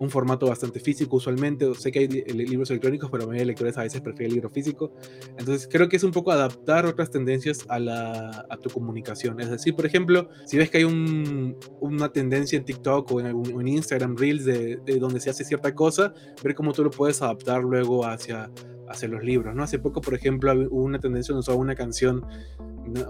un 0.00 0.08
formato 0.08 0.46
bastante 0.46 0.80
físico 0.80 1.16
usualmente. 1.16 1.72
Sé 1.74 1.92
que 1.92 2.00
hay 2.00 2.08
libros 2.08 2.70
electrónicos, 2.70 3.10
pero 3.10 3.20
la 3.22 3.26
mayoría 3.26 3.42
de 3.42 3.46
lectores 3.46 3.76
a 3.76 3.82
veces 3.82 4.00
prefieren 4.00 4.30
el 4.30 4.34
libro 4.34 4.48
físico. 4.48 4.92
Entonces 5.38 5.68
creo 5.70 5.88
que 5.90 5.96
es 5.96 6.02
un 6.02 6.10
poco 6.10 6.32
adaptar 6.32 6.86
otras 6.86 7.10
tendencias 7.10 7.66
a, 7.68 7.78
la, 7.78 8.46
a 8.48 8.56
tu 8.56 8.70
comunicación. 8.70 9.38
Es 9.40 9.50
decir, 9.50 9.76
por 9.76 9.84
ejemplo, 9.84 10.30
si 10.46 10.56
ves 10.56 10.70
que 10.70 10.78
hay 10.78 10.84
un, 10.84 11.54
una 11.80 12.10
tendencia 12.10 12.56
en 12.56 12.64
TikTok 12.64 13.12
o 13.12 13.20
en, 13.20 13.26
en 13.26 13.68
Instagram 13.68 14.16
Reels 14.16 14.46
de, 14.46 14.76
de, 14.78 14.98
donde 14.98 15.20
se 15.20 15.28
hace 15.28 15.44
cierta 15.44 15.74
cosa, 15.74 16.14
ver 16.42 16.54
cómo 16.54 16.72
tú 16.72 16.82
lo 16.82 16.90
puedes 16.90 17.20
adaptar 17.20 17.62
luego 17.62 18.06
hacia 18.06 18.50
hacia 18.90 19.08
los 19.08 19.22
libros, 19.22 19.54
¿no? 19.54 19.62
Hace 19.62 19.78
poco, 19.78 20.00
por 20.00 20.14
ejemplo, 20.14 20.52
hubo 20.52 20.82
una 20.82 20.98
tendencia, 20.98 21.34
usaba 21.34 21.56
una 21.56 21.74
canción 21.74 22.24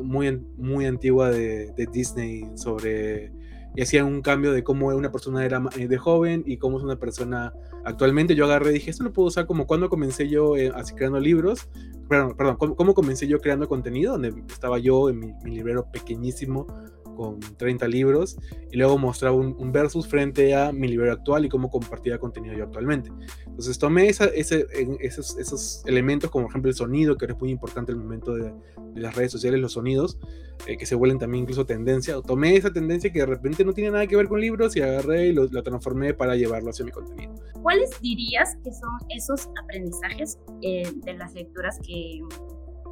muy, 0.02 0.40
muy 0.56 0.86
antigua 0.86 1.30
de, 1.30 1.72
Disney 1.92 2.44
sobre 2.54 3.32
y 3.74 3.82
hacían 3.82 4.06
un 4.06 4.20
cambio 4.20 4.52
de 4.52 4.64
cómo 4.64 4.88
una 4.88 5.12
persona 5.12 5.44
era 5.44 5.62
eh, 5.78 5.86
de 5.86 5.96
joven 5.96 6.42
y 6.44 6.56
cómo 6.56 6.78
es 6.78 6.84
una 6.84 6.96
persona 6.96 7.52
actualmente. 7.84 8.34
Yo 8.34 8.44
agarré 8.44 8.70
y 8.70 8.74
dije, 8.74 8.90
esto 8.90 9.04
lo 9.04 9.12
puedo 9.12 9.28
usar 9.28 9.46
como 9.46 9.66
cuando 9.66 9.88
comencé 9.88 10.28
yo 10.28 10.56
eh, 10.56 10.72
creando 10.96 11.20
libros, 11.20 11.68
perdón, 12.08 12.36
perdón, 12.36 12.56
cómo, 12.56 12.94
comencé 12.94 13.28
yo 13.28 13.38
creando 13.38 13.68
contenido, 13.68 14.12
donde 14.12 14.34
estaba 14.48 14.78
yo 14.78 15.08
en 15.08 15.20
mi, 15.20 15.32
mi 15.44 15.52
librero 15.52 15.86
pequeñísimo 15.90 16.66
con 17.14 17.40
30 17.40 17.88
libros 17.88 18.38
y 18.70 18.76
luego 18.76 18.98
mostraba 18.98 19.36
un, 19.36 19.72
versus 19.72 20.06
frente 20.06 20.54
a 20.54 20.72
mi 20.72 20.88
libro 20.88 21.10
actual 21.12 21.44
y 21.44 21.48
cómo 21.48 21.70
compartía 21.70 22.18
contenido 22.18 22.54
yo 22.54 22.64
actualmente. 22.64 23.10
Entonces 23.46 23.78
tomé 23.78 24.08
esos, 24.08 24.30
esos, 24.32 25.82
elementos, 25.86 26.30
como 26.30 26.44
por 26.44 26.52
ejemplo 26.52 26.70
el 26.70 26.76
sonido, 26.76 27.16
que 27.16 27.26
es 27.26 27.38
muy 27.38 27.50
importante 27.50 27.92
en 27.92 27.98
el 27.98 28.04
momento 28.04 28.34
de, 28.34 28.52
las 28.94 29.14
redes 29.14 29.30
sociales, 29.30 29.60
los 29.60 29.72
sonidos, 29.72 30.18
eh, 30.66 30.76
que 30.76 30.84
se 30.84 30.94
vuelven 30.94 31.18
también 31.18 31.42
incluso 31.42 31.64
tendencia. 31.64 32.20
Tomé 32.22 32.56
esa 32.56 32.72
tendencia 32.72 33.12
que 33.12 33.20
de 33.20 33.26
repente 33.26 33.64
no 33.64 33.72
tiene 33.72 33.90
nada 33.90 34.06
que 34.06 34.16
ver 34.16 34.28
con 34.28 34.40
libros 34.40 34.76
y 34.76 34.82
agarré 34.82 35.28
y 35.28 35.32
lo, 35.32 35.46
lo 35.46 35.62
transformé 35.62 36.12
para 36.12 36.34
llevarlo 36.34 36.70
hacia 36.70 36.84
mi 36.84 36.90
contenido. 36.90 37.34
¿Cuáles 37.62 37.90
dirías 38.00 38.56
que 38.64 38.72
son 38.72 38.90
esos 39.10 39.48
aprendizajes 39.62 40.38
eh, 40.62 40.90
de 41.04 41.14
las 41.14 41.34
lecturas 41.34 41.78
que 41.86 42.20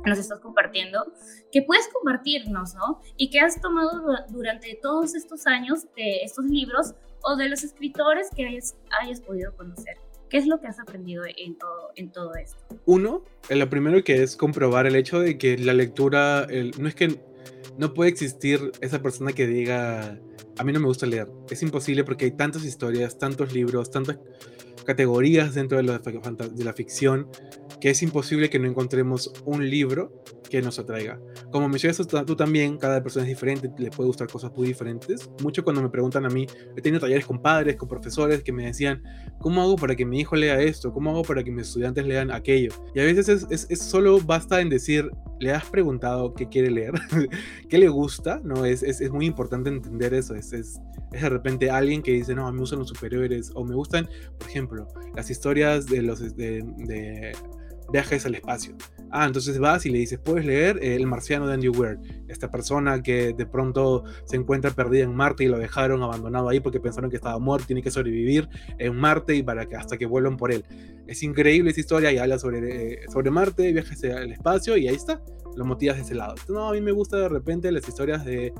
nos 0.04 0.18
estás 0.18 0.40
compartiendo, 0.40 1.12
que 1.52 1.62
puedes 1.62 1.88
compartirnos, 1.88 2.74
¿no? 2.74 3.00
Y 3.16 3.30
que 3.30 3.40
has 3.40 3.60
tomado 3.60 4.02
durante 4.28 4.78
todos 4.80 5.14
estos 5.14 5.46
años 5.46 5.86
de 5.96 6.22
estos 6.22 6.44
libros 6.46 6.94
o 7.22 7.36
de 7.36 7.48
los 7.48 7.64
escritores 7.64 8.28
que 8.34 8.46
hayas, 8.46 8.76
hayas 9.00 9.20
podido 9.20 9.54
conocer. 9.56 9.96
¿Qué 10.28 10.36
es 10.36 10.46
lo 10.46 10.60
que 10.60 10.66
has 10.66 10.78
aprendido 10.78 11.24
en 11.24 11.56
todo, 11.56 11.90
en 11.96 12.12
todo 12.12 12.34
esto? 12.34 12.58
Uno, 12.84 13.24
lo 13.48 13.70
primero 13.70 14.02
que 14.04 14.22
es 14.22 14.36
comprobar 14.36 14.86
el 14.86 14.94
hecho 14.94 15.20
de 15.20 15.38
que 15.38 15.56
la 15.56 15.72
lectura, 15.72 16.46
no 16.78 16.88
es 16.88 16.94
que 16.94 17.18
no 17.78 17.94
puede 17.94 18.10
existir 18.10 18.72
esa 18.80 19.00
persona 19.00 19.32
que 19.32 19.46
diga, 19.46 20.20
a 20.58 20.64
mí 20.64 20.72
no 20.72 20.80
me 20.80 20.86
gusta 20.86 21.06
leer. 21.06 21.28
Es 21.50 21.62
imposible 21.62 22.04
porque 22.04 22.26
hay 22.26 22.32
tantas 22.32 22.64
historias, 22.64 23.18
tantos 23.18 23.52
libros, 23.52 23.90
tantas 23.90 24.18
categorías 24.88 25.52
dentro 25.52 25.76
de 25.76 25.82
la, 25.82 25.98
de 25.98 26.64
la 26.64 26.72
ficción 26.72 27.28
que 27.78 27.90
es 27.90 28.02
imposible 28.02 28.48
que 28.48 28.58
no 28.58 28.66
encontremos 28.66 29.30
un 29.44 29.68
libro 29.68 30.24
que 30.48 30.62
nos 30.62 30.78
atraiga. 30.78 31.20
Como 31.52 31.68
mencionas 31.68 31.98
tú 32.06 32.36
también, 32.36 32.78
cada 32.78 33.02
persona 33.02 33.26
es 33.26 33.28
diferente, 33.28 33.70
le 33.76 33.90
puede 33.90 34.06
gustar 34.06 34.28
cosas 34.28 34.50
muy 34.56 34.66
diferentes. 34.66 35.28
Mucho 35.42 35.62
cuando 35.62 35.82
me 35.82 35.90
preguntan 35.90 36.24
a 36.24 36.30
mí, 36.30 36.46
he 36.74 36.80
tenido 36.80 37.00
talleres 37.00 37.26
con 37.26 37.42
padres, 37.42 37.76
con 37.76 37.86
profesores 37.86 38.42
que 38.42 38.50
me 38.50 38.64
decían, 38.64 39.02
¿cómo 39.40 39.60
hago 39.60 39.76
para 39.76 39.94
que 39.94 40.06
mi 40.06 40.20
hijo 40.20 40.36
lea 40.36 40.58
esto? 40.58 40.90
¿Cómo 40.90 41.10
hago 41.10 41.22
para 41.22 41.44
que 41.44 41.50
mis 41.50 41.68
estudiantes 41.68 42.06
lean 42.06 42.30
aquello? 42.30 42.72
Y 42.94 43.00
a 43.00 43.04
veces 43.04 43.28
es, 43.28 43.66
es, 43.68 43.78
solo 43.78 44.18
basta 44.20 44.62
en 44.62 44.70
decir, 44.70 45.10
le 45.38 45.52
has 45.52 45.66
preguntado 45.66 46.32
qué 46.32 46.48
quiere 46.48 46.70
leer, 46.70 46.94
qué 47.68 47.76
le 47.76 47.90
gusta, 47.90 48.40
¿no? 48.42 48.64
Es, 48.64 48.82
es, 48.82 49.02
es 49.02 49.10
muy 49.10 49.26
importante 49.26 49.68
entender 49.68 50.14
eso. 50.14 50.34
Es, 50.34 50.54
es, 50.54 50.80
es 51.12 51.22
de 51.22 51.28
repente 51.28 51.70
alguien 51.70 52.02
que 52.02 52.12
dice, 52.12 52.34
no, 52.34 52.50
me 52.52 52.60
gustan 52.60 52.80
los 52.80 52.88
superiores, 52.88 53.50
o 53.54 53.64
me 53.64 53.74
gustan, 53.74 54.08
por 54.38 54.48
ejemplo, 54.48 54.88
las 55.14 55.30
historias 55.30 55.86
de 55.86 56.02
los 56.02 56.36
de, 56.36 57.32
viajes 57.90 58.26
al 58.26 58.34
espacio. 58.34 58.76
Ah, 59.10 59.24
entonces 59.24 59.58
vas 59.58 59.86
y 59.86 59.90
le 59.90 59.98
dices, 59.98 60.18
puedes 60.22 60.44
leer 60.44 60.78
El 60.82 61.06
marciano 61.06 61.46
de 61.46 61.54
Andy 61.54 61.70
Weir, 61.70 61.98
esta 62.28 62.50
persona 62.50 63.02
que 63.02 63.32
de 63.32 63.46
pronto 63.46 64.04
se 64.24 64.36
encuentra 64.36 64.70
perdida 64.72 65.04
en 65.04 65.14
Marte 65.14 65.44
y 65.44 65.48
lo 65.48 65.56
dejaron 65.56 66.02
abandonado 66.02 66.50
ahí 66.50 66.60
porque 66.60 66.78
pensaron 66.80 67.08
que 67.08 67.16
estaba 67.16 67.38
muerto, 67.38 67.66
tiene 67.66 67.82
que 67.82 67.90
sobrevivir 67.90 68.46
en 68.76 68.94
Marte 68.94 69.34
y 69.34 69.42
para 69.42 69.64
que 69.64 69.76
hasta 69.76 69.96
que 69.96 70.04
vuelvan 70.04 70.36
por 70.36 70.52
él. 70.52 70.66
Es 71.06 71.22
increíble 71.22 71.70
esa 71.70 71.80
historia 71.80 72.12
y 72.12 72.18
habla 72.18 72.38
sobre, 72.38 72.92
eh, 72.92 73.00
sobre 73.10 73.30
Marte, 73.30 73.72
viajes 73.72 74.04
al 74.04 74.30
espacio 74.30 74.76
y 74.76 74.88
ahí 74.88 74.94
está, 74.94 75.22
lo 75.56 75.64
motivas 75.64 75.96
de 75.96 76.02
ese 76.02 76.14
lado. 76.14 76.34
No, 76.50 76.68
a 76.68 76.72
mí 76.72 76.82
me 76.82 76.92
gusta 76.92 77.16
de 77.16 77.30
repente 77.30 77.72
las 77.72 77.88
historias 77.88 78.26
de 78.26 78.52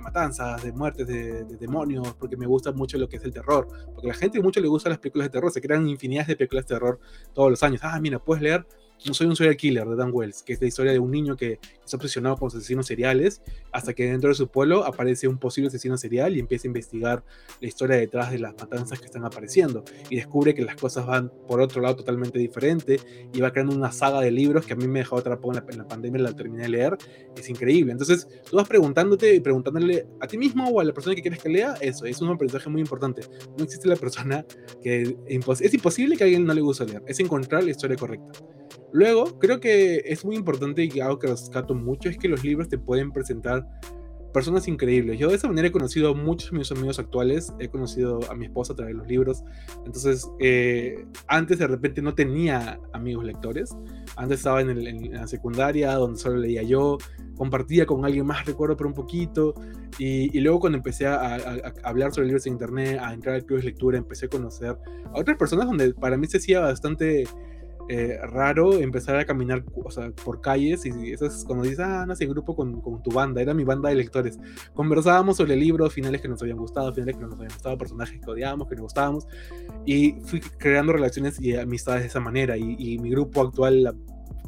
matanzas, 0.00 0.62
de 0.62 0.72
muertes, 0.72 1.06
de, 1.06 1.44
demonios, 1.44 2.14
porque 2.14 2.36
me 2.36 2.46
gusta 2.46 2.72
mucho 2.72 2.98
lo 2.98 3.08
que 3.08 3.16
es 3.16 3.24
el 3.24 3.32
terror. 3.32 3.66
Porque 3.94 4.08
a 4.08 4.12
la 4.12 4.18
gente 4.18 4.42
mucho 4.42 4.60
le 4.60 4.68
gusta 4.68 4.88
las 4.88 4.98
películas 4.98 5.26
de 5.26 5.30
terror, 5.30 5.50
se 5.50 5.60
crean 5.60 5.86
infinidades 5.88 6.28
de 6.28 6.36
películas 6.36 6.66
de 6.66 6.74
terror 6.74 7.00
todos 7.32 7.50
los 7.50 7.62
años. 7.62 7.80
Ah, 7.84 7.98
mira, 8.00 8.18
puedes 8.18 8.42
leer 8.42 8.66
no 9.06 9.14
soy 9.14 9.26
un 9.26 9.36
serial 9.36 9.56
killer 9.56 9.88
de 9.88 9.96
Dan 9.96 10.10
Wells, 10.12 10.42
que 10.42 10.52
es 10.52 10.60
la 10.60 10.66
historia 10.66 10.92
de 10.92 10.98
un 10.98 11.10
niño 11.10 11.36
que 11.36 11.58
está 11.84 11.96
obsesionado 11.96 12.36
con 12.36 12.48
asesinos 12.48 12.86
seriales, 12.86 13.42
hasta 13.72 13.94
que 13.94 14.10
dentro 14.10 14.28
de 14.28 14.34
su 14.34 14.48
pueblo 14.48 14.84
aparece 14.84 15.28
un 15.28 15.38
posible 15.38 15.68
asesino 15.68 15.96
serial 15.96 16.36
y 16.36 16.40
empieza 16.40 16.66
a 16.66 16.68
investigar 16.68 17.24
la 17.60 17.68
historia 17.68 17.96
detrás 17.96 18.30
de 18.30 18.38
las 18.38 18.54
matanzas 18.54 18.98
que 18.98 19.06
están 19.06 19.24
apareciendo. 19.24 19.84
Y 20.08 20.16
descubre 20.16 20.54
que 20.54 20.62
las 20.62 20.76
cosas 20.76 21.06
van 21.06 21.32
por 21.46 21.60
otro 21.60 21.80
lado 21.80 21.96
totalmente 21.96 22.38
diferente 22.38 23.00
y 23.32 23.40
va 23.40 23.52
creando 23.52 23.74
una 23.74 23.92
saga 23.92 24.20
de 24.20 24.30
libros 24.30 24.66
que 24.66 24.74
a 24.74 24.76
mí 24.76 24.86
me 24.86 25.00
dejó 25.00 25.18
atrapado 25.18 25.52
en 25.52 25.56
la, 25.56 26.10
en 26.10 26.22
la 26.22 26.30
la 26.30 26.36
terminé 26.36 26.62
de 26.64 26.68
leer. 26.68 26.96
Es 27.36 27.48
increíble. 27.48 27.92
Entonces, 27.92 28.28
tú 28.48 28.56
vas 28.56 28.68
preguntándote 28.68 29.34
y 29.34 29.40
preguntándole 29.40 30.06
a 30.20 30.26
ti 30.26 30.36
mismo 30.36 30.68
o 30.68 30.80
a 30.80 30.84
la 30.84 30.92
persona 30.92 31.14
que 31.14 31.22
quieres 31.22 31.42
que 31.42 31.48
lea, 31.48 31.74
eso, 31.80 32.04
es 32.04 32.20
un 32.20 32.28
aprendizaje 32.28 32.68
muy 32.68 32.80
importante. 32.80 33.22
No 33.56 33.64
existe 33.64 33.88
la 33.88 33.96
persona 33.96 34.44
que 34.82 35.16
es 35.26 35.74
imposible 35.74 36.16
que 36.16 36.24
a 36.24 36.26
alguien 36.26 36.44
no 36.44 36.54
le 36.54 36.60
guste 36.60 36.86
leer, 36.86 37.02
es 37.06 37.18
encontrar 37.20 37.64
la 37.64 37.70
historia 37.70 37.96
correcta. 37.96 38.59
Luego, 38.92 39.38
creo 39.38 39.60
que 39.60 40.02
es 40.06 40.24
muy 40.24 40.36
importante 40.36 40.88
y 40.92 41.00
algo 41.00 41.18
que 41.18 41.28
rescato 41.28 41.74
mucho 41.74 42.08
es 42.08 42.18
que 42.18 42.28
los 42.28 42.44
libros 42.44 42.68
te 42.68 42.78
pueden 42.78 43.12
presentar 43.12 43.66
personas 44.32 44.68
increíbles. 44.68 45.18
Yo 45.18 45.28
de 45.28 45.36
esa 45.36 45.48
manera 45.48 45.68
he 45.68 45.72
conocido 45.72 46.10
a 46.10 46.14
muchos 46.14 46.50
de 46.50 46.58
mis 46.58 46.70
amigos 46.70 46.98
actuales, 46.98 47.52
he 47.58 47.68
conocido 47.68 48.20
a 48.30 48.34
mi 48.34 48.46
esposa 48.46 48.72
a 48.72 48.76
través 48.76 48.94
de 48.94 48.98
los 48.98 49.08
libros. 49.08 49.44
Entonces, 49.84 50.28
eh, 50.38 51.04
antes 51.26 51.58
de 51.58 51.66
repente 51.66 52.02
no 52.02 52.14
tenía 52.14 52.80
amigos 52.92 53.24
lectores. 53.24 53.76
Antes 54.16 54.38
estaba 54.38 54.60
en, 54.60 55.12
la 55.12 55.26
secundaria, 55.26 55.94
donde 55.94 56.18
solo 56.18 56.36
leía 56.36 56.62
yo, 56.62 56.98
compartía 57.36 57.86
con 57.86 58.04
alguien 58.04 58.26
más, 58.26 58.46
recuerdo, 58.46 58.76
por 58.76 58.86
un 58.86 58.94
poquito. 58.94 59.54
Y, 59.98 60.38
luego 60.40 60.60
cuando 60.60 60.78
empecé 60.78 61.06
a, 61.06 61.36
a, 61.36 61.72
hablar 61.84 62.12
sobre 62.12 62.28
libros 62.28 62.46
en 62.46 62.54
internet, 62.54 62.98
a 63.00 63.12
entrar 63.12 63.34
al 63.34 63.44
club 63.44 63.58
de 63.60 63.66
lectura, 63.66 63.98
empecé 63.98 64.26
a 64.26 64.28
conocer 64.28 64.76
a 65.06 65.18
otras 65.18 65.36
personas 65.36 65.66
donde 65.66 65.92
para 65.94 66.16
mí 66.16 66.26
se 66.26 66.38
hacía 66.38 66.60
bastante 66.60 67.24
eh, 67.92 68.20
raro 68.22 68.74
empezar 68.74 69.16
a 69.16 69.24
caminar 69.24 69.64
o 69.74 69.90
sea, 69.90 70.12
por 70.12 70.40
calles 70.40 70.86
y 70.86 71.10
eso 71.10 71.26
es 71.26 71.42
cuando 71.44 71.64
dices, 71.64 71.80
ah, 71.80 72.04
no 72.06 72.14
sé, 72.14 72.24
grupo 72.26 72.54
con, 72.54 72.80
con, 72.80 73.02
tu 73.02 73.10
banda, 73.10 73.42
era 73.42 73.52
mi 73.52 73.64
banda 73.64 73.88
de 73.88 73.96
lectores. 73.96 74.38
Conversábamos 74.74 75.38
sobre 75.38 75.56
libros, 75.56 75.92
finales 75.92 76.20
que 76.20 76.28
nos 76.28 76.40
habían 76.40 76.58
gustado, 76.58 76.94
finales 76.94 77.16
que 77.16 77.22
no 77.22 77.26
nos 77.26 77.36
habían 77.38 77.52
gustado, 77.52 77.76
personajes 77.76 78.20
que 78.20 78.30
odiábamos, 78.30 78.68
que 78.68 78.76
nos 78.76 78.82
gustábamos 78.84 79.26
y 79.84 80.12
fui 80.22 80.38
creando 80.38 80.92
relaciones 80.92 81.40
y 81.40 81.56
amistades 81.56 82.02
de 82.02 82.06
esa 82.06 82.20
manera 82.20 82.56
y, 82.56 82.96
mi 83.00 83.10
grupo 83.10 83.42
actual, 83.42 83.82
la 83.82 83.94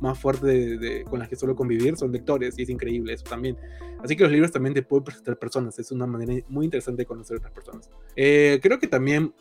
más 0.01 0.17
fuerte 0.21 0.47
de, 0.47 1.03
con 1.03 1.19
las 1.19 1.29
que 1.29 1.35
suelo 1.35 1.57
convivir 1.57 1.97
son 1.97 2.13
lectores 2.13 2.57
y 2.59 2.63
es 2.63 2.69
increíble 2.69 3.13
eso 3.13 3.25
también. 3.25 3.57
Así 4.05 4.15
que 4.15 4.23
los 4.23 4.31
libros 4.31 4.53
también 4.53 4.73
te 4.73 4.83
pueden 4.83 5.03
presentar 5.03 5.37
personas, 5.37 5.77
es 5.81 5.91
una 5.91 6.07
manera 6.07 6.45
muy 6.49 6.67
interesante 6.67 7.03
de 7.03 7.07
conocer 7.07 7.39
a 7.39 7.39
otras 7.39 7.53
personas. 7.53 7.91
Eh, 8.15 8.61
creo 8.63 8.79
que 8.79 8.87
también 8.87 9.35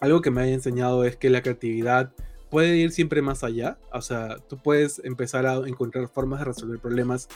algo 0.00 0.20
que 0.20 0.30
me 0.30 0.42
ha 0.42 0.48
enseñado 0.48 1.04
es 1.04 1.16
que 1.16 1.30
la 1.30 1.40
creatividad 1.40 2.12
puede 2.50 2.76
ir 2.76 2.92
siempre 2.92 3.22
más 3.22 3.44
allá. 3.44 3.78
O 3.92 4.02
sea, 4.02 4.36
tú 4.48 4.58
puedes 4.58 5.00
empezar 5.04 5.46
a 5.46 5.56
encontrar 5.66 6.08
formas 6.08 6.40
de 6.40 6.46
resolver 6.46 6.78
problemas 6.78 7.28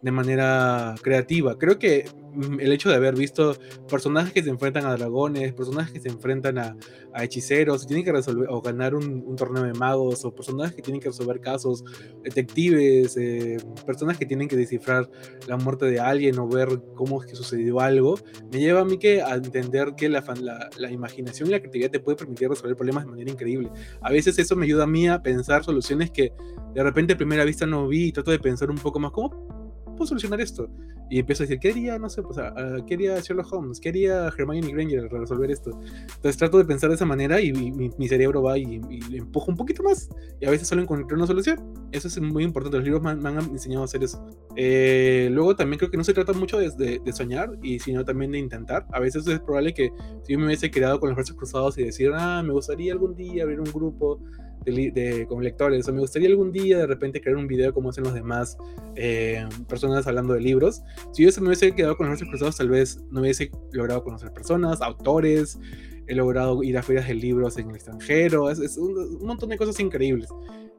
de 0.00 0.12
manera 0.12 0.94
creativa. 1.02 1.58
Creo 1.58 1.78
que 1.78 2.08
mm, 2.32 2.60
el 2.60 2.72
hecho 2.72 2.88
de 2.88 2.94
haber 2.94 3.16
visto 3.16 3.56
personajes 3.90 4.32
que 4.32 4.42
se 4.42 4.50
enfrentan 4.50 4.86
a 4.86 4.96
dragones, 4.96 5.52
personajes 5.54 5.92
que 5.92 6.00
se 6.00 6.08
enfrentan 6.08 6.58
a, 6.58 6.76
hechiceros, 7.20 7.84
tienen 7.84 8.04
que 8.04 8.12
resolver 8.12 8.46
o 8.48 8.62
ganar 8.62 8.94
un, 8.94 9.34
torneo 9.34 9.64
de 9.64 9.72
magos, 9.72 10.24
o 10.24 10.32
personajes 10.32 10.76
que 10.76 10.82
tienen 10.82 11.00
que 11.00 11.08
resolver 11.08 11.40
casos, 11.40 11.82
detectives, 12.22 13.16
eh, 13.16 13.56
personas 13.84 14.18
que 14.18 14.24
tienen 14.24 14.46
que 14.46 14.54
descifrar 14.54 15.10
la 15.48 15.56
muerte 15.56 15.86
de 15.86 15.98
alguien 15.98 16.38
o 16.38 16.46
ver 16.46 16.80
cómo 16.94 17.20
es 17.20 17.28
que 17.28 17.34
sucedió 17.34 17.80
algo, 17.80 18.20
me 18.52 18.60
lleva 18.60 18.82
a 18.82 18.84
mí 18.84 18.98
que 18.98 19.20
a 19.20 19.34
entender 19.34 19.94
que 19.96 20.08
la, 20.08 20.22
la, 20.40 20.70
la 20.78 20.92
imaginación 20.92 21.48
y 21.48 21.52
la 21.52 21.58
creatividad 21.58 21.90
te 21.90 21.98
puede 21.98 22.16
permitir 22.16 22.48
resolver 22.48 22.76
problemas 22.76 23.04
de 23.04 23.10
manera 23.10 23.32
increíble. 23.32 23.72
A 24.00 24.12
veces 24.12 24.38
eso 24.38 24.54
me 24.54 24.66
ayuda 24.66 24.84
a 24.84 24.86
mí 24.86 25.08
a 25.08 25.20
pensar 25.20 25.64
soluciones 25.64 26.12
que 26.12 26.32
de 26.72 26.82
repente 26.84 27.14
a 27.14 27.16
primera 27.16 27.44
vista 27.44 27.66
no 27.66 27.88
vi 27.88 28.06
y 28.06 28.12
trato 28.12 28.30
de 28.30 28.38
pensar 28.38 28.70
un 28.70 28.78
poco 28.78 29.00
más 29.00 29.10
cómo 29.10 29.57
puedo 29.98 30.08
solucionar 30.08 30.40
esto? 30.40 30.70
Y 31.10 31.18
empiezo 31.18 31.42
a 31.42 31.46
decir, 31.46 31.58
¿qué 31.58 31.70
haría, 31.70 31.98
no 31.98 32.08
sé, 32.08 32.22
pues, 32.22 32.36
uh, 32.38 32.84
¿qué 32.86 32.94
haría 32.94 33.18
Sherlock 33.20 33.52
Holmes? 33.52 33.80
¿Qué 33.80 33.88
haría 33.88 34.26
Hermione 34.26 34.72
Granger 34.72 35.08
para 35.08 35.22
resolver 35.22 35.50
esto? 35.50 35.70
Entonces 35.72 36.36
trato 36.36 36.58
de 36.58 36.64
pensar 36.64 36.90
de 36.90 36.96
esa 36.96 37.06
manera 37.06 37.40
y, 37.40 37.52
mi, 37.52 38.08
cerebro 38.08 38.42
va 38.42 38.58
y, 38.58 38.80
y, 38.90 39.16
empuja 39.16 39.50
un 39.50 39.56
poquito 39.56 39.82
más. 39.82 40.08
Y 40.40 40.46
a 40.46 40.50
veces 40.50 40.68
solo 40.68 40.82
encuentro 40.82 41.16
una 41.16 41.26
solución. 41.26 41.58
Eso 41.92 42.08
es 42.08 42.20
muy 42.20 42.44
importante. 42.44 42.76
Los 42.76 42.84
libros 42.84 43.02
me, 43.02 43.10
han 43.10 43.38
enseñado 43.38 43.82
a 43.82 43.84
hacer 43.86 44.02
eso. 44.02 44.24
Eh, 44.56 45.28
luego 45.32 45.56
también 45.56 45.78
creo 45.78 45.90
que 45.90 45.96
no 45.96 46.04
se 46.04 46.12
trata 46.12 46.32
mucho 46.32 46.58
de, 46.58 47.00
de, 47.02 47.12
soñar, 47.12 47.58
y 47.62 47.78
sino 47.78 48.04
también 48.04 48.32
de 48.32 48.38
intentar. 48.38 48.86
A 48.92 49.00
veces 49.00 49.26
es 49.26 49.40
probable 49.40 49.72
que 49.72 49.90
si 50.24 50.32
yo 50.32 50.38
me 50.38 50.46
hubiese 50.46 50.70
quedado 50.70 51.00
con 51.00 51.08
los 51.08 51.16
brazos 51.16 51.36
cruzados 51.36 51.78
y 51.78 51.84
decir, 51.84 52.10
ah, 52.14 52.42
me 52.42 52.52
gustaría 52.52 52.92
algún 52.92 53.14
día 53.14 53.44
abrir 53.44 53.60
un 53.60 53.72
grupo 53.72 54.20
de, 54.64 55.26
con 55.28 55.42
lectores. 55.42 55.88
O 55.88 55.92
me 55.92 56.00
gustaría 56.00 56.28
algún 56.28 56.52
día 56.52 56.78
de 56.78 56.86
repente 56.86 57.20
crear 57.20 57.36
un 57.36 57.46
video 57.46 57.72
como 57.72 57.90
hacen 57.90 58.04
los 58.04 58.14
demás 58.14 58.56
eh, 58.96 59.46
personas 59.68 60.06
hablando 60.06 60.34
de 60.34 60.40
libros. 60.40 60.82
Si 61.12 61.24
yo 61.24 61.30
se 61.30 61.40
me 61.40 61.48
hubiese 61.48 61.74
quedado 61.74 61.96
con 61.96 62.08
los 62.08 62.18
brazos 62.18 62.28
cruzados, 62.28 62.56
tal 62.56 62.68
vez 62.68 63.02
no 63.10 63.20
hubiese 63.20 63.50
logrado 63.72 64.02
conocer 64.04 64.32
personas, 64.32 64.80
autores, 64.82 65.58
he 66.06 66.14
logrado 66.14 66.62
ir 66.62 66.76
a 66.78 66.82
ferias 66.82 67.06
de 67.06 67.14
libros 67.14 67.58
en 67.58 67.68
el 67.68 67.76
extranjero, 67.76 68.50
es, 68.50 68.76
un, 68.78 69.18
montón 69.20 69.50
de 69.50 69.58
cosas 69.58 69.78
increíbles. 69.78 70.30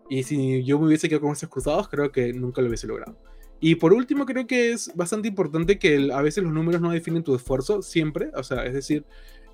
Y 0.09 0.23
si 0.23 0.63
yo 0.63 0.79
me 0.79 0.87
hubiese 0.87 1.07
quedado 1.07 1.21
con 1.21 1.29
los 1.29 1.41
cruzados, 1.45 1.87
creo 1.87 2.11
que 2.11 2.33
nunca 2.33 2.61
lo 2.61 2.67
hubiese 2.67 2.87
logrado. 2.87 3.15
Y 3.61 3.75
por 3.75 3.93
último, 3.93 4.25
creo 4.25 4.47
que 4.47 4.71
es 4.71 4.91
bastante 4.95 5.27
importante 5.27 5.77
que 5.77 6.09
a 6.11 6.21
veces 6.21 6.43
los 6.43 6.53
números 6.53 6.81
no 6.81 6.91
definen 6.91 7.23
tu 7.23 7.35
esfuerzo, 7.35 7.81
siempre. 7.81 8.31
O 8.35 8.41
sea, 8.41 8.65
es 8.65 8.73
decir, 8.73 9.05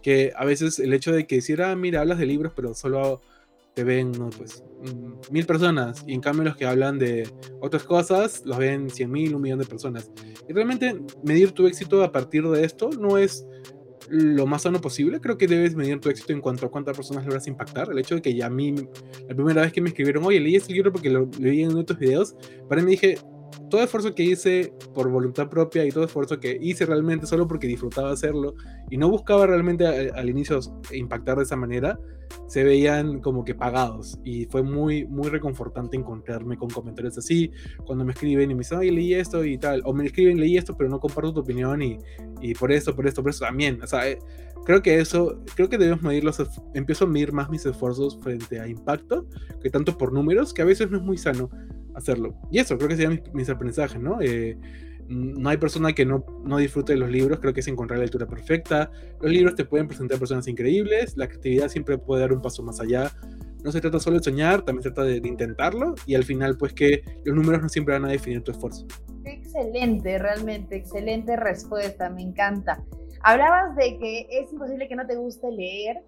que 0.01 0.31
a 0.35 0.45
veces 0.45 0.79
el 0.79 0.93
hecho 0.93 1.11
de 1.11 1.25
que 1.27 1.35
decir, 1.35 1.61
ah, 1.61 1.75
mira, 1.75 2.01
hablas 2.01 2.19
de 2.19 2.27
libros, 2.27 2.53
pero 2.55 2.73
solo 2.73 3.21
te 3.75 3.83
ven, 3.83 4.11
¿no? 4.13 4.29
pues, 4.29 4.63
mm, 4.81 5.33
mil 5.33 5.45
personas, 5.45 6.03
y 6.07 6.13
en 6.13 6.21
cambio 6.21 6.45
los 6.45 6.55
que 6.55 6.65
hablan 6.65 6.97
de 6.97 7.29
otras 7.59 7.83
cosas 7.83 8.41
los 8.45 8.57
ven 8.57 8.89
cien 8.89 9.11
mil, 9.11 9.35
un 9.35 9.41
millón 9.41 9.59
de 9.59 9.65
personas. 9.65 10.09
Y 10.47 10.53
realmente 10.53 10.99
medir 11.23 11.51
tu 11.51 11.67
éxito 11.67 12.03
a 12.03 12.11
partir 12.11 12.47
de 12.47 12.63
esto 12.63 12.89
no 12.89 13.17
es 13.17 13.45
lo 14.07 14.45
más 14.45 14.61
sano 14.63 14.79
posible. 14.79 15.19
Creo 15.19 15.37
que 15.37 15.47
debes 15.47 15.75
medir 15.75 15.99
tu 15.99 16.09
éxito 16.09 16.31
en 16.31 16.41
cuanto 16.41 16.65
a 16.65 16.71
cuántas 16.71 16.95
personas 16.95 17.25
logras 17.25 17.47
impactar. 17.47 17.89
El 17.91 17.99
hecho 17.99 18.15
de 18.15 18.21
que 18.21 18.33
ya 18.35 18.45
a 18.45 18.49
mí, 18.49 18.75
la 19.27 19.35
primera 19.35 19.61
vez 19.63 19.73
que 19.73 19.81
me 19.81 19.89
escribieron, 19.89 20.23
oye, 20.23 20.39
leí 20.39 20.55
este 20.55 20.73
libro 20.73 20.91
porque 20.91 21.09
lo 21.09 21.29
leí 21.39 21.63
en 21.63 21.75
otros 21.75 21.99
videos, 21.99 22.35
para 22.69 22.81
mí 22.81 22.91
dije, 22.91 23.17
todo 23.69 23.83
esfuerzo 23.83 24.13
que 24.15 24.23
hice 24.23 24.73
por 24.93 25.09
voluntad 25.09 25.49
propia 25.49 25.85
y 25.85 25.91
todo 25.91 26.05
esfuerzo 26.05 26.39
que 26.39 26.57
hice 26.61 26.85
realmente 26.85 27.25
solo 27.25 27.47
porque 27.47 27.67
disfrutaba 27.67 28.11
hacerlo 28.11 28.55
y 28.89 28.97
no 28.97 29.09
buscaba 29.09 29.47
realmente 29.47 29.85
al, 29.85 30.29
inicio 30.29 30.59
impactar 30.91 31.37
de 31.37 31.43
esa 31.43 31.55
manera, 31.55 31.99
se 32.47 32.63
veían 32.63 33.19
como 33.21 33.43
que 33.43 33.55
pagados 33.55 34.19
y 34.23 34.45
fue 34.45 34.63
muy, 34.63 35.05
muy 35.05 35.29
reconfortante 35.29 35.97
encontrarme 35.97 36.57
con 36.57 36.69
comentarios 36.69 37.17
así, 37.17 37.51
cuando 37.85 38.05
me 38.05 38.13
escriben 38.13 38.51
y 38.51 38.55
me 38.55 38.59
dicen, 38.59 38.79
ay, 38.79 38.91
leí 38.91 39.13
esto 39.13 39.43
y 39.43 39.57
tal, 39.57 39.81
o 39.85 39.93
me 39.93 40.05
escriben, 40.05 40.39
leí 40.39 40.57
esto, 40.57 40.75
pero 40.77 40.89
no 40.89 40.99
comparto 40.99 41.33
tu 41.33 41.39
opinión 41.41 41.81
y, 41.81 41.97
y 42.41 42.53
por 42.53 42.71
esto, 42.71 42.95
por 42.95 43.07
esto, 43.07 43.21
por 43.21 43.31
eso 43.31 43.45
también, 43.45 43.81
o 43.81 43.87
sea, 43.87 44.09
eh, 44.09 44.19
creo 44.65 44.81
que 44.81 44.99
eso, 44.99 45.43
creo 45.55 45.69
que 45.69 45.77
debemos 45.77 46.03
medir 46.03 46.23
los, 46.23 46.41
empiezo 46.73 47.05
a 47.05 47.07
medir 47.07 47.31
más 47.31 47.49
mis 47.49 47.65
esfuerzos 47.65 48.19
frente 48.21 48.59
a 48.59 48.67
impacto 48.67 49.27
que 49.61 49.69
tanto 49.69 49.97
por 49.97 50.11
números, 50.11 50.53
que 50.53 50.61
a 50.61 50.65
veces 50.65 50.89
no 50.91 50.97
es 50.97 51.03
muy 51.03 51.17
sano 51.17 51.49
hacerlo. 51.95 52.35
Y 52.51 52.59
eso, 52.59 52.77
creo 52.77 52.89
que 52.89 52.95
serían 52.95 53.21
mis, 53.33 53.49
aprendizajes, 53.49 53.99
¿no? 53.99 54.21
Eh, 54.21 54.57
no 55.07 55.49
hay 55.49 55.57
persona 55.57 55.93
que 55.93 56.05
no, 56.05 56.25
no 56.43 56.57
disfrute 56.57 56.93
de 56.93 56.99
los 56.99 57.11
libros, 57.11 57.39
creo 57.39 57.53
que 57.53 57.59
es 57.59 57.67
encontrar 57.67 57.99
la 57.99 58.05
lectura 58.05 58.25
perfecta. 58.25 58.91
Los 59.21 59.31
libros 59.31 59.55
te 59.55 59.65
pueden 59.65 59.87
presentar 59.87 60.17
personas 60.17 60.47
increíbles, 60.47 61.15
la 61.15 61.27
creatividad 61.27 61.69
siempre 61.69 61.97
puede 61.97 62.21
dar 62.21 62.33
un 62.33 62.41
paso 62.41 62.63
más 62.63 62.79
allá. 62.79 63.11
No 63.63 63.71
se 63.71 63.81
trata 63.81 63.99
solo 63.99 64.17
de 64.17 64.23
soñar, 64.23 64.61
también 64.63 64.83
se 64.83 64.91
trata 64.91 65.03
de, 65.03 65.19
de 65.19 65.27
intentarlo 65.27 65.95
y 66.05 66.15
al 66.15 66.23
final 66.23 66.57
pues 66.57 66.73
que 66.73 67.03
los 67.23 67.35
números 67.35 67.61
no 67.61 67.69
siempre 67.69 67.93
van 67.93 68.05
a 68.05 68.09
definir 68.09 68.43
tu 68.43 68.51
esfuerzo. 68.51 68.85
Excelente, 69.23 70.19
realmente, 70.19 70.75
excelente 70.75 71.35
respuesta, 71.35 72.09
me 72.09 72.21
encanta. 72.21 72.83
Hablabas 73.21 73.75
de 73.75 73.97
que 73.97 74.27
es 74.29 74.53
imposible 74.53 74.87
que 74.87 74.95
no 74.95 75.07
te 75.07 75.15
guste 75.15 75.51
leer, 75.51 76.03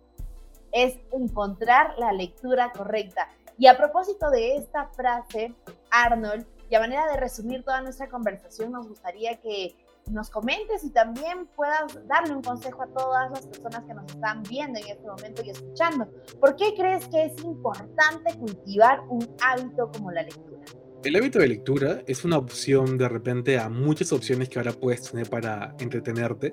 es 0.71 0.99
encontrar 1.11 1.97
la 1.97 2.13
lectura 2.13 2.71
correcta. 2.71 3.27
Y 3.57 3.65
a 3.65 3.75
propósito 3.75 4.29
de 4.29 4.57
esta 4.57 4.89
frase, 4.89 5.53
Arnold, 5.91 6.45
y 6.69 6.75
a 6.75 6.79
manera 6.79 7.07
de 7.07 7.17
resumir 7.17 7.63
toda 7.63 7.81
nuestra 7.81 8.09
conversación, 8.09 8.71
nos 8.71 8.87
gustaría 8.87 9.39
que 9.39 9.75
nos 10.11 10.29
comentes 10.29 10.83
y 10.83 10.89
también 10.89 11.47
puedas 11.55 12.07
darle 12.07 12.33
un 12.33 12.41
consejo 12.41 12.83
a 12.83 12.87
todas 12.87 13.29
las 13.31 13.47
personas 13.47 13.83
que 13.85 13.93
nos 13.93 14.05
están 14.05 14.43
viendo 14.43 14.79
en 14.79 14.87
este 14.87 15.07
momento 15.07 15.41
y 15.43 15.49
escuchando. 15.49 16.07
¿Por 16.39 16.55
qué 16.55 16.73
crees 16.75 17.07
que 17.07 17.25
es 17.25 17.43
importante 17.43 18.37
cultivar 18.37 19.01
un 19.09 19.27
hábito 19.41 19.91
como 19.91 20.11
la 20.11 20.23
lectura? 20.23 20.65
El 21.03 21.15
hábito 21.15 21.37
de 21.37 21.47
lectura 21.47 22.01
es 22.07 22.25
una 22.25 22.37
opción 22.37 22.97
de 22.97 23.07
repente 23.07 23.59
a 23.59 23.69
muchas 23.69 24.11
opciones 24.11 24.49
que 24.49 24.57
ahora 24.57 24.73
puedes 24.73 25.11
tener 25.11 25.29
para 25.29 25.75
entretenerte. 25.79 26.49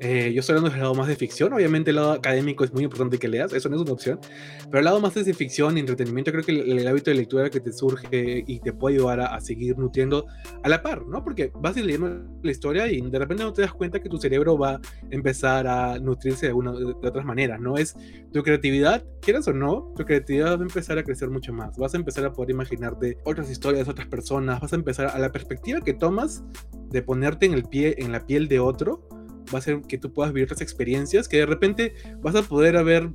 Eh, 0.00 0.32
yo 0.34 0.40
estoy 0.40 0.54
hablando 0.54 0.70
del 0.70 0.80
lado 0.80 0.94
más 0.94 1.08
de 1.08 1.14
ficción, 1.14 1.52
obviamente 1.52 1.90
el 1.90 1.96
lado 1.96 2.12
académico 2.12 2.64
es 2.64 2.72
muy 2.72 2.84
importante 2.84 3.18
que 3.18 3.28
leas, 3.28 3.52
eso 3.52 3.68
no 3.68 3.76
es 3.76 3.82
una 3.82 3.92
opción, 3.92 4.18
pero 4.64 4.78
el 4.78 4.86
lado 4.86 4.98
más 4.98 5.12
de 5.14 5.34
ficción 5.34 5.76
y 5.76 5.80
entretenimiento 5.80 6.32
creo 6.32 6.42
que 6.42 6.52
el, 6.52 6.88
hábito 6.88 7.10
de 7.10 7.16
lectura 7.16 7.50
que 7.50 7.60
te 7.60 7.70
surge 7.70 8.42
y 8.46 8.60
te 8.60 8.72
puede 8.72 8.96
ayudar 8.96 9.20
a, 9.20 9.40
seguir 9.40 9.76
nutriendo 9.76 10.24
a 10.62 10.68
la 10.70 10.82
par, 10.82 11.06
¿no? 11.06 11.22
Porque 11.22 11.52
vas 11.54 11.76
leyendo 11.76 12.24
la 12.42 12.50
historia 12.50 12.90
y 12.90 13.02
de 13.02 13.18
repente 13.18 13.44
no 13.44 13.52
te 13.52 13.60
das 13.60 13.74
cuenta 13.74 14.00
que 14.00 14.08
tu 14.08 14.16
cerebro 14.16 14.56
va 14.56 14.76
a 14.76 14.80
empezar 15.10 15.66
a 15.66 15.98
nutrirse 15.98 16.46
de, 16.46 16.54
una, 16.54 16.72
de 16.72 17.08
otras 17.08 17.26
maneras, 17.26 17.60
¿no? 17.60 17.76
Es 17.76 17.94
tu 18.32 18.42
creatividad, 18.42 19.04
quieras 19.20 19.46
o 19.48 19.52
no, 19.52 19.92
tu 19.96 20.04
creatividad 20.04 20.56
va 20.56 20.62
a 20.62 20.66
empezar 20.66 20.98
a 20.98 21.04
crecer 21.04 21.28
mucho 21.28 21.52
más, 21.52 21.76
vas 21.76 21.92
a 21.92 21.98
empezar 21.98 22.24
a 22.24 22.32
poder 22.32 22.50
imaginarte 22.50 23.18
otras 23.24 23.50
historias 23.50 23.81
otras 23.88 24.08
personas, 24.08 24.60
vas 24.60 24.72
a 24.72 24.76
empezar 24.76 25.06
a 25.06 25.18
la 25.18 25.32
perspectiva 25.32 25.80
que 25.80 25.94
tomas 25.94 26.42
de 26.90 27.02
ponerte 27.02 27.46
en 27.46 27.54
el 27.54 27.64
pie, 27.64 27.96
en 27.98 28.12
la 28.12 28.26
piel 28.26 28.48
de 28.48 28.60
otro, 28.60 29.08
va 29.52 29.58
a 29.58 29.62
ser 29.62 29.82
que 29.82 29.98
tú 29.98 30.12
puedas 30.12 30.32
vivir 30.32 30.44
otras 30.44 30.60
experiencias 30.60 31.28
que 31.28 31.38
de 31.38 31.46
repente 31.46 31.94
vas 32.20 32.34
a 32.34 32.42
poder 32.42 32.76
haber 32.76 33.10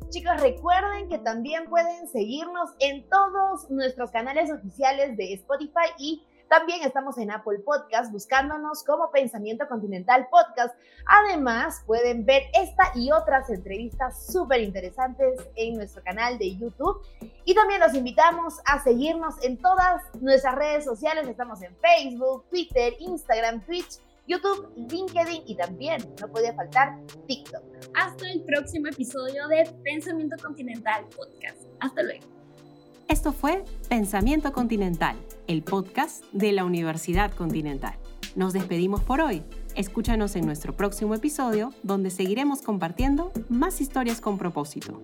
Chicos, 0.10 0.42
recuerden 0.42 1.08
que 1.08 1.20
también 1.20 1.70
pueden 1.70 2.10
seguirnos 2.10 2.72
en 2.80 3.08
todos 3.08 3.70
nuestros 3.70 4.12
canales 4.12 4.52
oficiales 4.52 5.16
de 5.16 5.36
Spotify 5.36 5.94
y 6.00 6.26
también 6.50 6.82
estamos 6.84 7.18
en 7.18 7.32
Apple 7.32 7.60
Podcast 7.60 8.12
buscándonos 8.12 8.84
como 8.84 9.10
Pensamiento 9.12 9.70
Continental 9.70 10.28
Podcast. 10.30 10.76
Además, 11.06 11.82
pueden 11.86 12.26
ver 12.26 12.44
esta 12.60 12.92
y 12.94 13.10
otras 13.12 13.50
entrevistas 13.50 14.26
súper 14.26 14.60
interesantes 14.60 15.40
en 15.56 15.76
nuestro 15.76 16.04
canal 16.04 16.38
de 16.38 16.58
YouTube. 16.58 17.02
Y 17.46 17.56
también 17.56 17.80
los 17.80 17.94
invitamos 17.94 18.60
a 18.66 18.84
seguirnos 18.84 19.42
en 19.44 19.62
todas 19.62 20.04
nuestras 20.20 20.56
redes 20.56 20.84
sociales. 20.84 21.26
Estamos 21.26 21.62
en 21.62 21.74
Facebook, 21.78 22.44
Twitter, 22.50 22.96
Instagram, 23.00 23.62
Twitch 23.62 24.02
YouTube, 24.32 24.70
LinkedIn 24.90 25.44
y 25.46 25.56
también 25.56 26.00
no 26.22 26.28
podía 26.30 26.54
faltar 26.54 26.98
TikTok. 27.28 27.62
Hasta 27.96 28.32
el 28.32 28.42
próximo 28.44 28.88
episodio 28.88 29.46
de 29.50 29.70
Pensamiento 29.84 30.38
Continental 30.42 31.04
Podcast. 31.08 31.68
Hasta 31.82 32.02
luego. 32.02 32.24
Esto 33.10 33.34
fue 33.34 33.66
Pensamiento 33.90 34.54
Continental, 34.54 35.18
el 35.48 35.64
podcast 35.64 36.24
de 36.32 36.54
la 36.54 36.64
Universidad 36.64 37.34
Continental. 37.34 37.96
Nos 38.38 38.54
despedimos 38.54 39.04
por 39.04 39.20
hoy. 39.20 39.44
Escúchanos 39.76 40.38
en 40.38 40.46
nuestro 40.46 40.78
próximo 40.78 41.14
episodio 41.14 41.74
donde 41.84 42.10
seguiremos 42.10 42.62
compartiendo 42.62 43.34
más 43.50 43.82
historias 43.82 44.22
con 44.22 44.38
propósito. 44.38 45.02